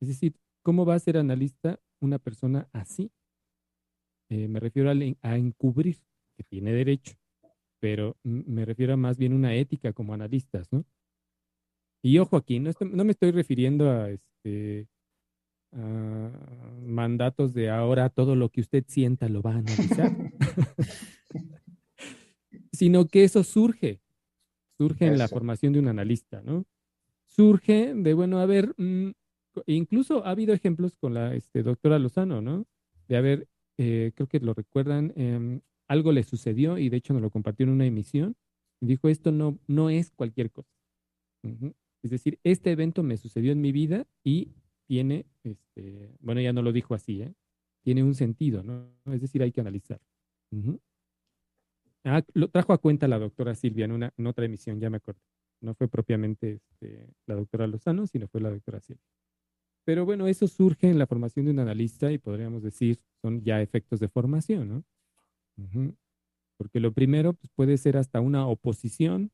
[0.00, 3.10] Es decir, ¿cómo va a ser analista una persona así?
[4.30, 5.98] Eh, me refiero a, encubrir,
[6.36, 7.14] que tiene derecho,
[7.84, 10.86] pero me refiero a más bien una ética como analistas, ¿no?
[12.02, 14.88] Y ojo aquí, no, no me estoy refiriendo a este
[15.72, 16.30] a
[16.80, 20.16] mandatos de ahora todo lo que usted sienta lo va a analizar.
[22.72, 24.00] sino que eso surge,
[24.78, 26.64] surge en la formación de un analista, ¿no?
[27.26, 29.10] Surge de, bueno, a ver, mm,
[29.66, 32.64] incluso ha habido ejemplos con la este, doctora Lozano, ¿no?
[33.08, 35.60] De haber, eh, creo que lo recuerdan, em,
[35.94, 38.36] algo le sucedió y de hecho nos lo compartió en una emisión
[38.80, 40.70] y dijo, esto no, no es cualquier cosa.
[42.02, 44.52] Es decir, este evento me sucedió en mi vida y
[44.86, 47.34] tiene, este, bueno, ya no lo dijo así, ¿eh?
[47.82, 48.88] Tiene un sentido, ¿no?
[49.12, 50.00] Es decir, hay que analizar.
[52.04, 54.98] Ah, lo trajo a cuenta la doctora Silvia en, una, en otra emisión, ya me
[54.98, 55.20] acuerdo.
[55.60, 59.04] No fue propiamente este, la doctora Lozano, sino fue la doctora Silvia.
[59.84, 63.60] Pero bueno, eso surge en la formación de un analista y podríamos decir son ya
[63.60, 64.84] efectos de formación, ¿no?
[66.58, 69.30] Porque lo primero pues, puede ser hasta una oposición.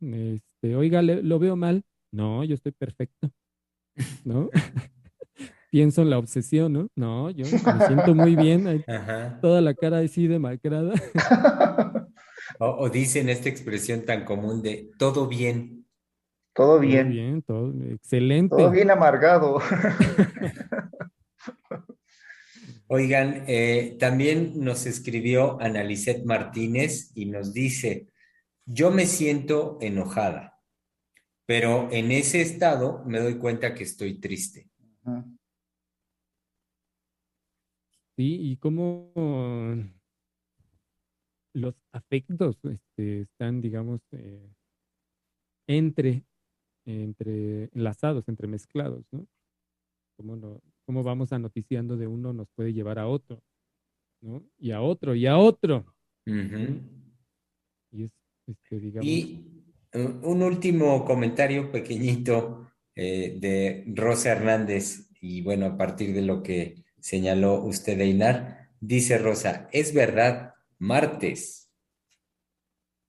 [0.00, 1.84] Este, oiga, lo veo mal.
[2.12, 3.30] No, yo estoy perfecto.
[4.24, 4.50] ¿No?
[5.74, 6.88] pienso en la obsesión, ¿no?
[6.94, 8.84] No, yo me siento muy bien,
[9.42, 10.92] toda la cara así demacrada.
[12.60, 15.84] o, dicen esta expresión tan común de todo bien.
[16.54, 17.02] Todo bien.
[17.02, 18.54] Todo bien, todo excelente.
[18.54, 19.58] Todo bien amargado.
[22.86, 28.08] Oigan, eh, también nos escribió Analicet Martínez y nos dice,
[28.66, 30.60] yo me siento enojada,
[31.46, 34.68] pero en ese estado me doy cuenta que estoy triste.
[38.16, 39.12] Sí, y cómo,
[41.54, 44.52] los afectos este, están, digamos, eh,
[45.66, 46.24] entre,
[46.84, 49.26] entre enlazados, entremezclados, ¿no?
[50.16, 53.42] Cómo, no, cómo vamos anoticiando de uno nos puede llevar a otro,
[54.20, 54.42] ¿no?
[54.58, 55.94] Y a otro, y a otro.
[57.90, 58.12] Y es,
[58.46, 59.06] este, digamos...
[59.06, 59.50] Y
[59.94, 66.84] un último comentario pequeñito eh, de Rosa Hernández, y bueno, a partir de lo que
[66.98, 71.70] señaló usted, Einar, dice Rosa, es verdad, martes.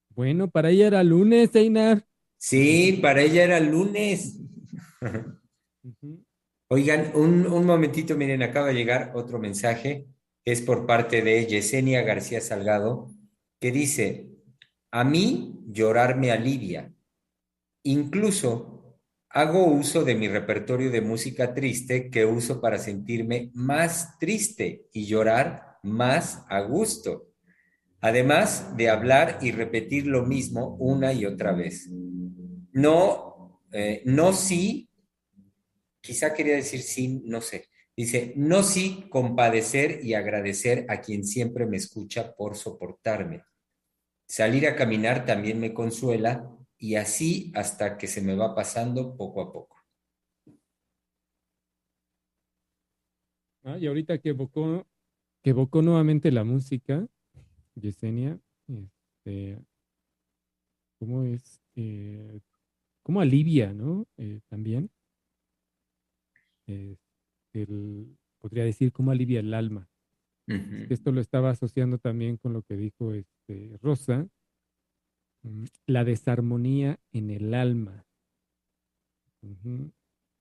[0.10, 2.06] Bueno, para ella era lunes, Einar.
[2.38, 4.40] Sí, para ella era lunes.
[6.76, 10.10] Oigan, un, un, momentito, miren, acaba de llegar otro mensaje,
[10.44, 13.14] es por parte de Yesenia García Salgado,
[13.62, 14.28] que dice,
[14.92, 16.94] a mí llorar me alivia.
[17.84, 19.00] Incluso
[19.30, 25.06] hago uso de mi repertorio de música triste que uso para sentirme más triste y
[25.06, 27.32] llorar más a gusto.
[28.02, 31.90] Además de hablar y repetir lo mismo una y otra vez.
[32.74, 34.85] No, eh, no sí,
[36.06, 37.68] quizá quería decir sí, no sé.
[37.98, 43.44] Dice, no sí compadecer y agradecer a quien siempre me escucha por soportarme.
[44.28, 46.48] Salir a caminar también me consuela
[46.78, 49.78] y así hasta que se me va pasando poco a poco.
[53.64, 54.86] Ah, y ahorita que evocó,
[55.42, 57.08] que evocó nuevamente la música,
[57.74, 59.58] Yesenia, este,
[61.00, 61.60] ¿cómo es?
[61.76, 62.42] Eh,
[63.02, 64.06] ¿Cómo alivia, no?
[64.18, 64.92] Eh, también.
[66.68, 66.98] Eh,
[67.54, 69.90] el, podría decir, ¿cómo alivia el alma?
[70.48, 74.28] Esto lo estaba asociando también con lo que dijo este, Rosa,
[75.42, 78.06] mm, la desarmonía en el alma.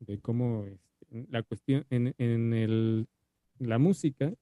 [0.01, 3.07] De cómo este, la cuestión en, en el,
[3.59, 4.35] la música,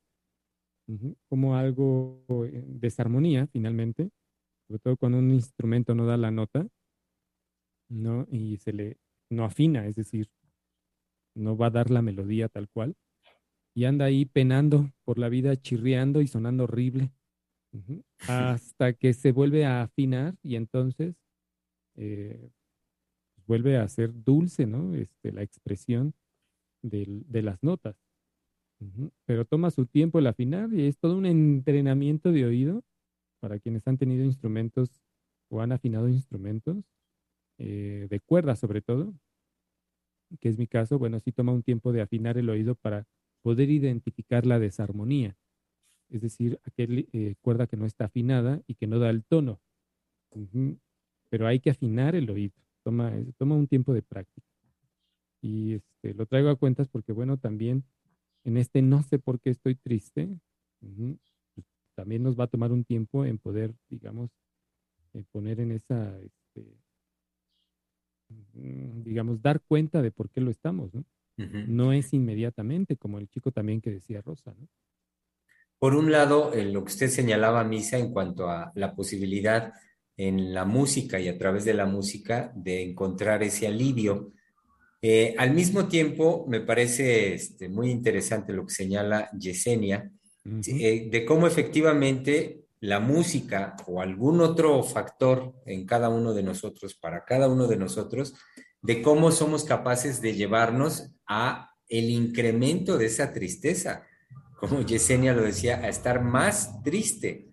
[1.28, 4.10] como algo eh, desarmonía finalmente,
[4.66, 6.66] sobre todo cuando un instrumento no da la nota,
[7.88, 8.26] ¿no?
[8.30, 8.98] Y se le
[9.30, 10.28] no afina, es decir,
[11.34, 12.96] no va a dar la melodía tal cual
[13.74, 17.10] y anda ahí penando por la vida, chirriando y sonando horrible,
[18.28, 21.16] hasta que se vuelve a afinar y entonces
[21.96, 22.50] eh,
[23.46, 24.94] vuelve a ser dulce, ¿no?
[24.94, 26.14] Este, la expresión
[26.82, 27.96] de las notas.
[29.26, 32.82] Pero toma su tiempo el afinar y es todo un entrenamiento de oído
[33.38, 35.00] para quienes han tenido instrumentos
[35.48, 36.78] o han afinado instrumentos,
[37.58, 39.14] eh, de cuerda sobre todo,
[40.40, 43.06] que es mi caso, bueno, sí toma un tiempo de afinar el oído para
[43.42, 45.36] poder identificar la desarmonía,
[46.08, 49.60] es decir, aquella eh, cuerda que no está afinada y que no da el tono.
[51.30, 54.46] Pero hay que afinar el oído, toma, toma un tiempo de práctica.
[55.40, 57.84] Y este, lo traigo a cuentas porque, bueno, también
[58.44, 60.28] en este no sé por qué estoy triste,
[60.80, 64.30] pues, también nos va a tomar un tiempo en poder, digamos,
[65.14, 66.76] eh, poner en esa, este,
[68.52, 71.04] digamos, dar cuenta de por qué lo estamos, ¿no?
[71.36, 74.68] No es inmediatamente, como el chico también que decía Rosa, ¿no?
[75.78, 79.72] Por un lado, lo que usted señalaba, Misa, en cuanto a la posibilidad
[80.16, 84.32] en la música y a través de la música de encontrar ese alivio.
[85.00, 90.08] Eh, al mismo tiempo, me parece este, muy interesante lo que señala Yesenia,
[90.44, 96.94] eh, de cómo efectivamente la música o algún otro factor en cada uno de nosotros,
[96.94, 98.34] para cada uno de nosotros,
[98.80, 104.04] de cómo somos capaces de llevarnos a el incremento de esa tristeza,
[104.58, 107.52] como Yesenia lo decía, a estar más triste.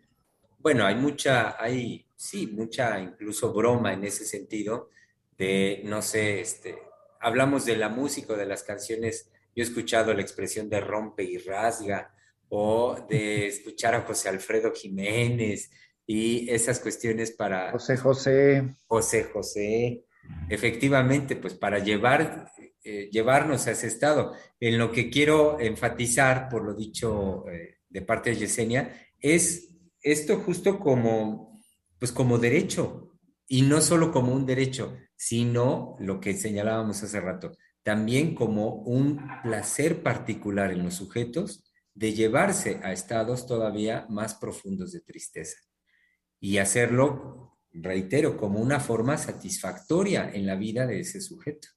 [0.57, 4.89] Bueno, hay mucha, hay, sí, mucha incluso broma en ese sentido,
[5.38, 6.76] de, no sé, este,
[7.19, 11.38] hablamos de la música, de las canciones, yo he escuchado la expresión de rompe y
[11.38, 12.15] rasga,
[12.49, 15.69] o de escuchar a José Alfredo Jiménez
[16.05, 17.71] y esas cuestiones para...
[17.71, 18.76] José José.
[18.88, 20.05] José José,
[20.49, 22.51] efectivamente, pues para llevar,
[22.84, 24.34] eh, llevarnos a ese estado.
[24.59, 29.69] En lo que quiero enfatizar, por lo dicho eh, de parte de Yesenia, es
[30.01, 31.61] esto justo como,
[31.99, 33.13] pues como derecho,
[33.47, 37.51] y no solo como un derecho, sino lo que señalábamos hace rato,
[37.84, 41.69] también como un placer particular en los sujetos
[41.99, 45.57] de llevarse a estados todavía más profundos de tristeza
[46.39, 51.67] y hacerlo reitero, como una forma satisfactoria en la vida de ese sujeto.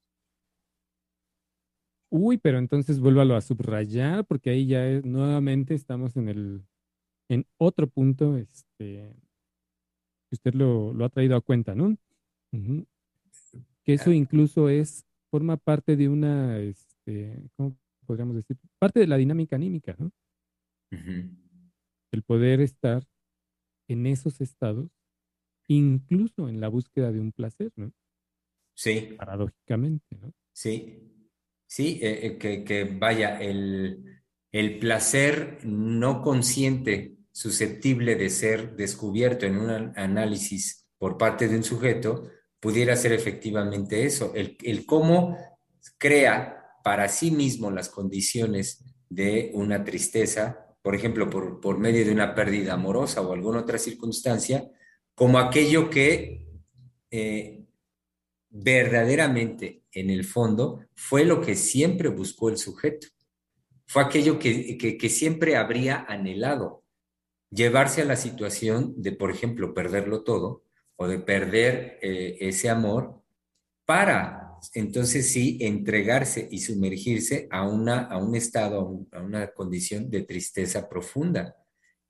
[2.09, 6.65] Uy, pero entonces vuélvalo a subrayar, porque ahí ya nuevamente estamos en el,
[7.29, 9.13] en otro punto, este,
[10.29, 11.97] que usted lo, ha traído a cuenta, ¿no?
[13.83, 17.77] Que eso incluso es, forma parte de una, este, ¿cómo
[18.07, 18.57] podríamos decir?
[18.79, 20.13] Parte de la dinámica anímica, ¿no?
[20.91, 23.03] El poder estar
[23.89, 24.91] en esos estados,
[25.69, 27.93] incluso en la búsqueda de un placer, ¿no?
[28.75, 29.15] Sí.
[29.17, 30.33] Paradójicamente, ¿no?
[30.53, 31.09] Sí.
[31.67, 39.47] Sí, eh, eh, que, que, vaya, el, el placer no consciente, susceptible de ser descubierto
[39.47, 42.29] en un análisis por parte de un sujeto,
[42.61, 45.37] pudiera ser efectivamente eso, el, el cómo
[45.99, 52.13] crea para sí mismo las condiciones de una tristeza, por ejemplo, por, por medio de
[52.13, 54.71] una pérdida amorosa o alguna otra circunstancia,
[55.15, 56.47] como aquello que
[57.11, 57.65] eh,
[58.49, 63.09] verdaderamente en el fondo fue lo que siempre buscó el sujeto.
[63.87, 66.83] Fue aquello que, que, siempre habría anhelado,
[67.51, 70.65] llevarse a la situación de, por ejemplo, perderlo todo
[70.97, 73.23] o de perder eh, ese amor
[73.85, 74.42] para
[74.75, 80.89] entonces sí entregarse y sumergirse a, una, a un estado, a, una condición de tristeza
[80.89, 81.57] profunda.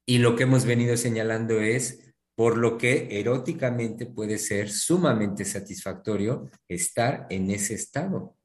[0.06, 6.50] Y lo que hemos venido señalando es por lo que eróticamente puede ser sumamente satisfactorio
[6.68, 8.36] estar en ese estado.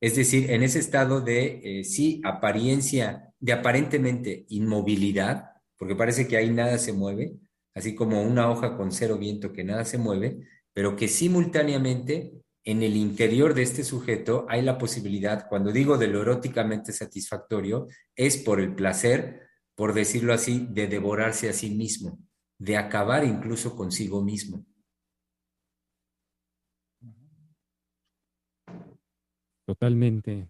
[0.00, 6.36] Es decir, en ese estado de, eh, sí, apariencia, de aparentemente inmovilidad, porque parece que
[6.36, 7.34] ahí nada se mueve,
[7.74, 12.32] así como una hoja con cero viento que nada se mueve, pero que simultáneamente
[12.64, 17.88] en el interior de este sujeto hay la posibilidad, cuando digo de lo eróticamente satisfactorio,
[18.14, 22.18] es por el placer, por decirlo así, de devorarse a sí mismo,
[22.58, 24.66] de acabar incluso consigo mismo.
[29.66, 30.49] Totalmente.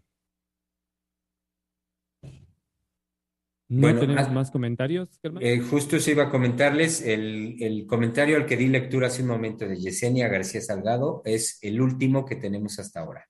[3.71, 5.09] ¿No tenemos ah, más comentarios,
[5.41, 9.29] eh, justo se iba a comentarles, el, el, comentario al que di lectura hace un
[9.29, 13.29] momento de Yesenia García Salgado es el último que tenemos hasta ahora.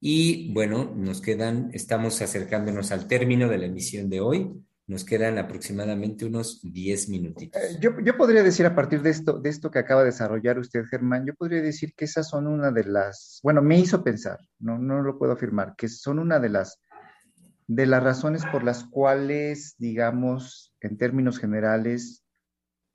[0.00, 4.50] Y bueno, nos quedan, estamos acercándonos al término de la emisión de hoy.
[4.86, 7.60] Nos quedan aproximadamente unos 10 minutitos.
[7.62, 10.58] Eh, yo, yo, podría decir a partir de esto, de esto que acaba de desarrollar
[10.58, 14.38] usted, Germán, yo podría decir que esas son una de las, bueno, me hizo pensar,
[14.58, 16.80] no, no lo puedo afirmar, que son una de las
[17.70, 22.24] de las razones por las cuales, digamos, en términos generales,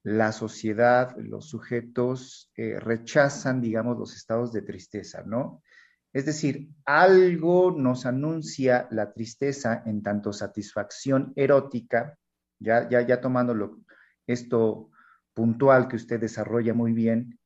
[0.03, 5.63] la sociedad, los sujetos eh, rechazan, digamos, los estados de tristeza, ¿no?
[6.11, 12.17] Es decir, algo nos anuncia la tristeza en tanto satisfacción erótica,
[12.59, 13.79] ya, ya, ya tomándolo
[14.27, 14.89] esto
[15.33, 17.39] puntual que usted desarrolla muy bien,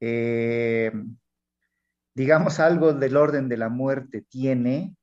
[0.00, 0.90] eh,
[2.14, 4.96] digamos, algo del orden de la muerte tiene,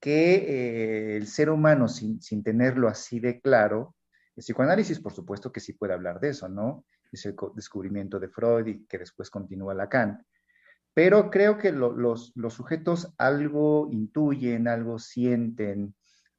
[0.00, 3.96] que eh, el ser humano, sin, sin, tenerlo así de claro,
[4.36, 6.84] el psicoanálisis, por supuesto que sí puede hablar de eso, ¿no?
[7.12, 10.24] Es el descubrimiento de Freud y que después continúa Lacan.
[10.94, 15.94] Pero creo que lo, los, los sujetos algo intuyen, algo sienten,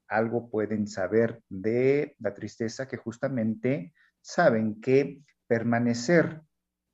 [0.07, 6.41] algo pueden saber de la tristeza que justamente saben que permanecer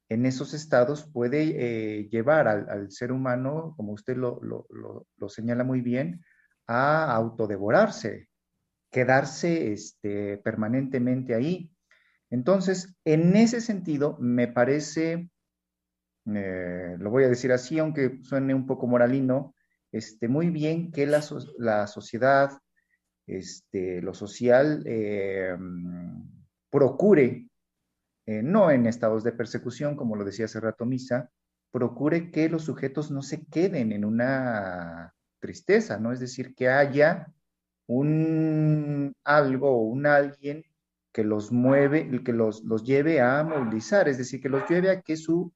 [0.10, 5.30] en esos estados puede eh, llevar al, al, ser humano, como usted lo, lo, lo,
[5.30, 6.24] señala muy bien,
[6.68, 8.28] a autodevorarse,
[8.92, 11.72] quedarse este, permanentemente ahí.
[12.30, 15.30] Entonces, en ese sentido, me parece,
[16.26, 19.56] eh, lo voy a decir así, aunque suene un poco moralino,
[19.92, 21.24] este, muy bien que la,
[21.58, 22.52] la sociedad,
[23.26, 25.56] este, lo social, eh,
[26.70, 27.48] procure,
[28.26, 31.32] eh, no en estados de persecución, como lo decía hace rato Misa,
[31.72, 36.12] procure que los sujetos no se queden en una tristeza, ¿no?
[36.12, 37.28] Es decir, que haya
[37.88, 40.64] un algo o un alguien
[41.12, 45.02] que los mueve, que los, los lleve a movilizar, es decir, que los lleve a
[45.02, 45.52] que su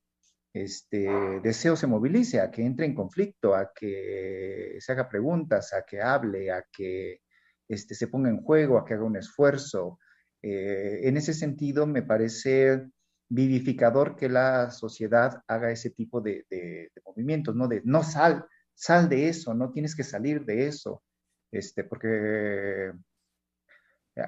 [0.53, 1.08] este,
[1.41, 6.02] deseo se movilice, a que entre en conflicto, a que se haga preguntas, a que
[6.02, 7.22] hable, a que
[7.68, 9.99] este, se ponga en juego, a que haga un esfuerzo.
[10.41, 12.88] Eh, en ese sentido, me parece
[13.30, 17.68] vivificador que la sociedad haga ese tipo de, de, de movimientos, ¿no?
[17.68, 18.45] De no sal,
[18.82, 21.03] sal de eso, no tienes que salir de eso,
[21.52, 22.91] este, porque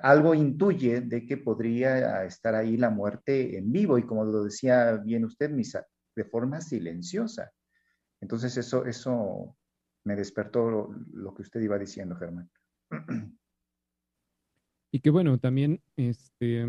[0.03, 4.97] algo intuye de que podría estar ahí la muerte en vivo y como lo decía
[4.97, 7.51] bien usted, Misa, de forma silenciosa.
[8.21, 9.57] Entonces eso, eso
[10.03, 12.49] me despertó lo, que usted iba diciendo, Germán.
[14.95, 16.63] Y que bueno, también este,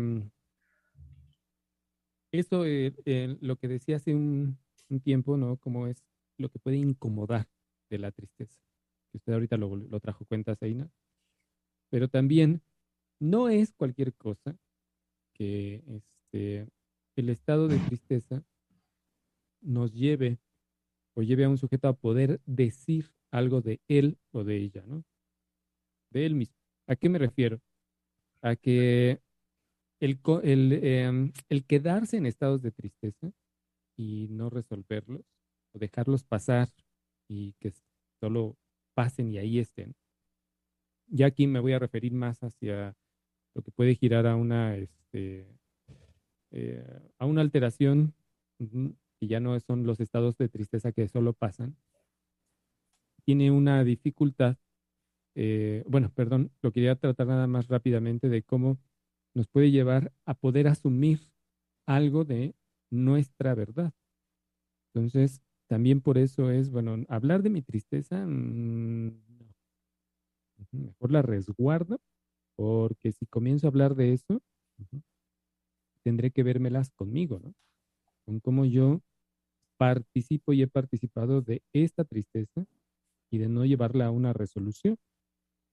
[2.31, 4.57] eso, eh, eh, lo que decía hace un,
[5.03, 5.57] tiempo, ¿no?
[5.57, 6.03] Como es
[6.39, 7.47] lo que puede incomodar
[7.89, 8.59] de la tristeza.
[9.11, 10.89] Que usted ahorita lo, lo trajo cuenta, Seina.
[11.89, 12.61] Pero también
[13.19, 14.57] no es cualquier cosa
[15.33, 16.67] que este,
[17.15, 18.43] el estado de tristeza
[19.61, 20.39] nos lleve
[21.13, 25.03] o lleve a un sujeto a poder decir algo de él o de ella, ¿no?
[26.11, 26.55] De él mismo.
[26.87, 27.61] ¿A qué me refiero?
[28.45, 29.21] a que
[29.99, 30.19] el,
[30.83, 33.31] em, el, quedarse en estados de tristeza
[33.97, 35.25] y no resolverlos
[35.73, 36.69] o dejarlos pasar
[37.27, 37.73] y que
[38.19, 38.57] solo
[38.93, 39.95] pasen y ahí estén.
[41.07, 42.95] Ya aquí me voy a referir más hacia
[43.53, 45.47] lo que puede girar a una, este,
[46.51, 48.13] eh, a una alteración
[48.59, 51.75] que ya no son los estados de tristeza que solo pasan.
[53.23, 54.57] Tiene una dificultad,
[55.35, 58.77] eh, bueno, perdón, lo quería tratar nada más rápidamente de cómo
[59.33, 61.19] nos puede llevar a poder asumir
[61.85, 62.55] algo de
[62.89, 63.93] nuestra verdad.
[64.93, 69.11] Entonces, también por eso es, bueno, hablar de mi tristeza, mm,
[70.71, 71.99] mejor la resguardo,
[72.55, 74.41] porque si comienzo a hablar de eso,
[76.03, 77.53] tendré que vérmelas conmigo, ¿no?
[78.25, 79.01] Con cómo yo
[79.77, 82.65] participo y he participado de esta tristeza
[83.31, 84.97] y de no llevarla a una resolución.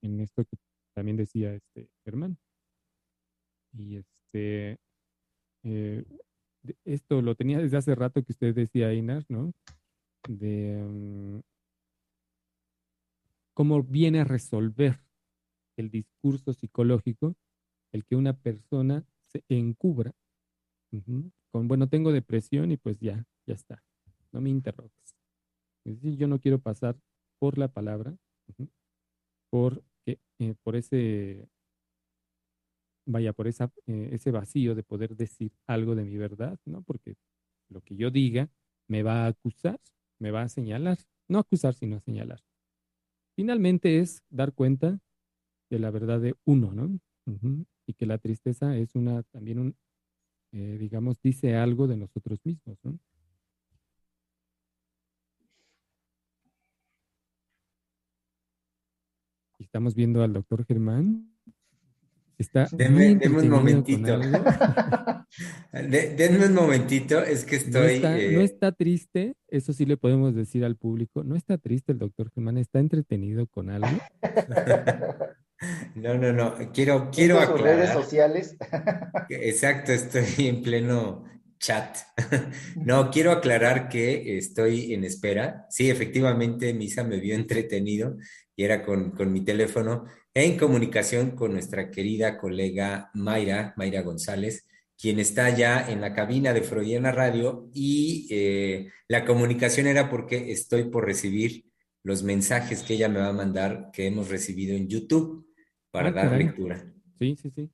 [0.02, 0.56] En esto que
[0.94, 2.38] también decía este Germán.
[3.72, 4.78] Y este,
[5.64, 6.04] eh,
[6.84, 9.52] esto lo tenía desde hace rato que usted decía, Inar, ¿no?
[10.28, 11.40] De mm,
[13.54, 15.00] cómo viene a resolver
[15.76, 17.34] el discurso psicológico
[17.92, 20.12] el que una persona se encubra
[21.50, 23.82] con, bueno, tengo depresión y pues ya, ya está,
[24.30, 25.16] no me interrogues.
[25.84, 26.96] Es decir, yo no quiero pasar
[27.38, 28.16] por la palabra,
[29.50, 30.18] por, eh,
[30.62, 31.48] por ese
[33.06, 36.82] vaya, por esa, eh, ese vacío de poder decir algo de mi verdad, ¿no?
[36.82, 37.16] Porque
[37.68, 38.48] lo que yo diga
[38.88, 39.80] me va a acusar,
[40.22, 42.40] me va a señalar, no acusar, sino señalar.
[43.34, 45.00] Finalmente es dar cuenta
[45.68, 46.96] de la verdad de uno, ¿no?
[47.86, 49.76] Y que la tristeza es una, también un,
[50.52, 53.00] eh, digamos, dice algo de nosotros mismos, ¿no?
[59.58, 61.34] Estamos viendo al doctor Germán.
[62.38, 64.20] Está denme, un momentito.
[65.72, 68.00] denme un momentito, es que estoy.
[68.00, 71.24] No eh, está, triste, eso sí le podemos decir al público.
[71.24, 73.88] No está triste el doctor Germán, está entretenido con algo.
[75.94, 76.56] No, no, no.
[76.72, 77.76] Quiero, quiero aclarar.
[77.76, 78.56] redes sociales.
[79.28, 81.24] Exacto, estoy en pleno
[81.58, 81.98] chat.
[82.76, 85.66] No, quiero aclarar que estoy en espera.
[85.70, 88.16] Sí, efectivamente, Misa me vio entretenido
[88.56, 90.04] y era con, con mi teléfono
[90.34, 94.66] en comunicación con nuestra querida colega Mayra, Mayra González,
[95.02, 100.52] quien está ya en la cabina de Freudiana Radio y eh, la comunicación era porque
[100.52, 101.64] estoy por recibir
[102.04, 105.44] los mensajes que ella me va a mandar que hemos recibido en YouTube
[105.90, 106.94] para ah, dar lectura.
[107.18, 107.68] Sí, sí, sí.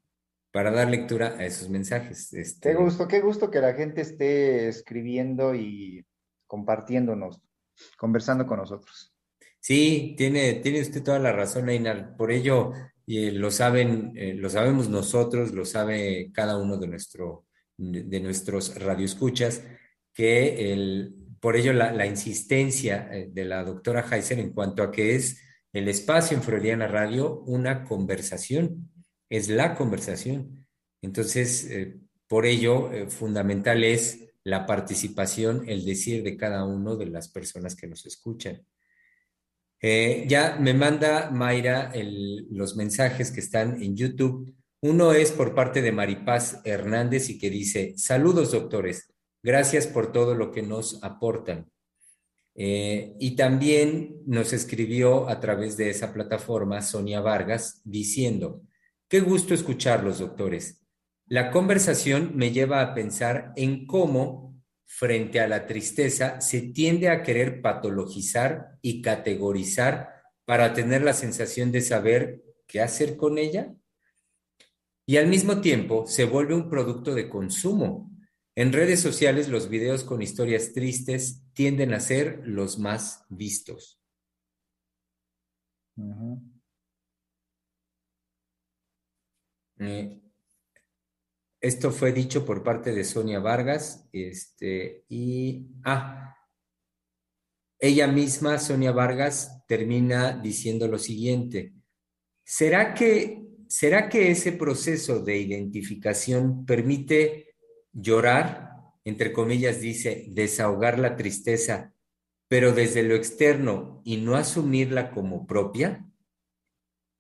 [0.50, 2.32] Para dar lectura a esos mensajes.
[2.32, 2.70] Este...
[2.70, 6.06] Qué gusto, qué gusto que la gente esté escribiendo y
[6.46, 7.42] compartiéndonos,
[7.98, 9.14] conversando con nosotros.
[9.60, 12.16] Sí, tiene, tiene usted toda la razón, Einar.
[12.16, 12.72] Por ello,
[13.09, 17.47] eh, lo saben, eh, lo sabemos nosotros, lo sabe cada uno de, nuestro,
[17.78, 19.62] de nuestros radioescuchas,
[20.12, 24.90] que el, por ello la, la insistencia eh, de la doctora Heiser en cuanto a
[24.90, 25.40] que es
[25.72, 28.90] el espacio en Freudiana Radio una conversación,
[29.30, 30.66] es la conversación.
[31.01, 31.70] Entonces,
[32.26, 37.86] por ello, fundamental es la participación, el decir de cada uno de las personas que
[37.86, 38.64] nos escuchan.
[39.80, 41.92] Eh, ya me manda Mayra
[42.50, 44.55] los mensajes que están en YouTube.
[44.80, 50.34] Uno es por parte de Maripaz Hernández y que dice, saludos doctores, gracias por todo
[50.34, 51.70] lo que nos aportan.
[52.60, 58.62] Eh, y también nos escribió a través de esa plataforma Sonia Vargas diciendo,
[59.09, 60.82] qué gusto escucharlos doctores.
[61.26, 64.48] La conversación me lleva a pensar en cómo
[64.90, 70.09] frente a la tristeza se tiende a querer patologizar y categorizar
[70.47, 73.74] para tener la sensación de saber qué hacer con ella.
[75.06, 78.10] Y al mismo tiempo se vuelve un producto de consumo.
[78.56, 84.01] En redes sociales los videos con historias tristes tienden a ser los más vistos.
[91.60, 96.36] Esto fue dicho por parte de Sonia Vargas, este, y, ah,
[97.80, 101.74] ella misma, Sonia Vargas, termina diciendo lo siguiente,
[102.44, 107.56] ¿será que, ¿será que ese proceso de identificación permite
[107.93, 108.70] llorar,
[109.05, 111.93] entre comillas dice, desahogar la tristeza,
[112.47, 116.09] pero desde lo externo y no asumirla como propia?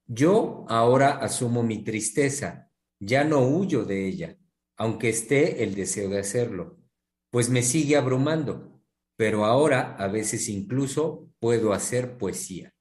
[0.06, 2.67] Yo ahora asumo mi tristeza
[3.00, 4.36] ya no huyo de ella,
[4.76, 6.78] aunque esté el deseo de hacerlo,
[7.30, 8.80] pues me sigue abrumando,
[9.16, 12.74] pero ahora a veces incluso puedo hacer poesía.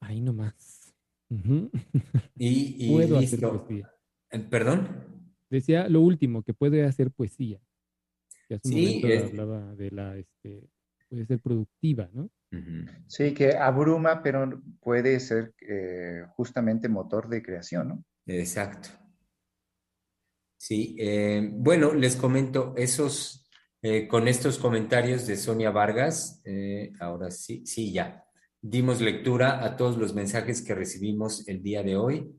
[0.00, 0.94] Ahí nomás.
[2.36, 3.90] y, Puedo hacer poesía.
[4.30, 5.32] Eh, ¿Perdón?
[5.50, 7.60] Decía lo último, que puede hacer poesía.
[8.48, 10.68] Que hace un Sí, momento es- hablaba de la, este,
[11.08, 12.30] puede ser productiva, ¿no?
[13.06, 18.04] Sí, que abruma, pero puede ser eh, justamente motor de creación, ¿no?
[18.26, 18.88] Exacto.
[20.56, 23.48] Sí, eh, bueno, les comento esos,
[23.82, 26.42] eh, con estos comentarios de Sonia Vargas,
[27.00, 28.24] ahora sí, sí, ya.
[28.60, 32.32] Dimos lectura a todos los mensajes que recibimos el día de hoy.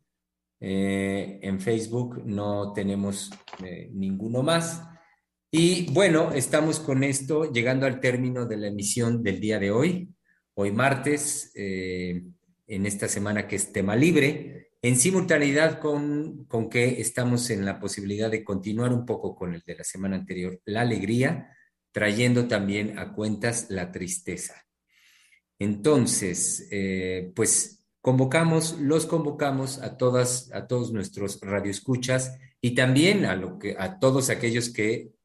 [0.59, 3.29] En Facebook no tenemos
[3.91, 4.81] ninguno más.
[5.59, 10.07] Y bueno, estamos con esto llegando al término de la emisión del día de hoy,
[10.53, 12.25] hoy martes, eh,
[12.67, 17.79] en esta semana que es tema libre, en simultaneidad con, con que estamos en la
[17.79, 21.49] posibilidad de continuar un poco con el de la semana anterior, la alegría,
[21.91, 24.63] trayendo también a cuentas la tristeza.
[25.57, 33.35] Entonces, eh, pues convocamos, los convocamos a todas, a todos nuestros radioescuchas y también a
[33.35, 35.16] lo que, a todos aquellos que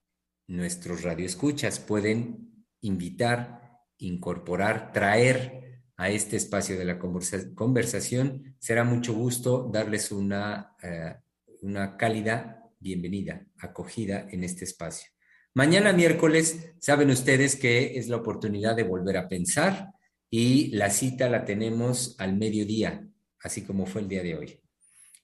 [0.53, 8.57] nuestros radioescuchas pueden invitar, incorporar, traer a este espacio de la conversa- conversación.
[8.59, 11.15] Será mucho gusto darles una, eh,
[11.63, 15.09] una cálida bienvenida, acogida en este espacio.
[15.55, 19.89] Mañana miércoles, saben ustedes que es la oportunidad de volver a pensar
[20.31, 23.07] y la cita la tenemos al mediodía,
[23.41, 24.61] así como fue el día de hoy.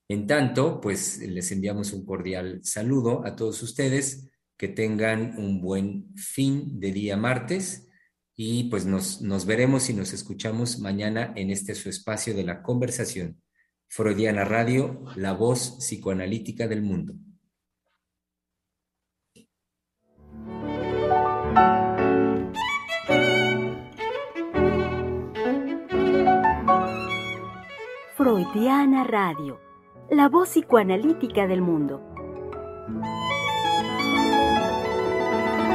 [0.09, 6.15] En tanto, pues les enviamos un cordial saludo a todos ustedes, que tengan un buen
[6.17, 7.89] fin de día martes
[8.35, 12.63] y pues nos, nos veremos y nos escuchamos mañana en este su espacio de la
[12.63, 13.41] conversación.
[13.87, 17.15] Freudiana Radio, la voz psicoanalítica del mundo.
[28.17, 29.61] Freudiana Radio,
[30.11, 32.03] la voz psicoanalítica del mundo.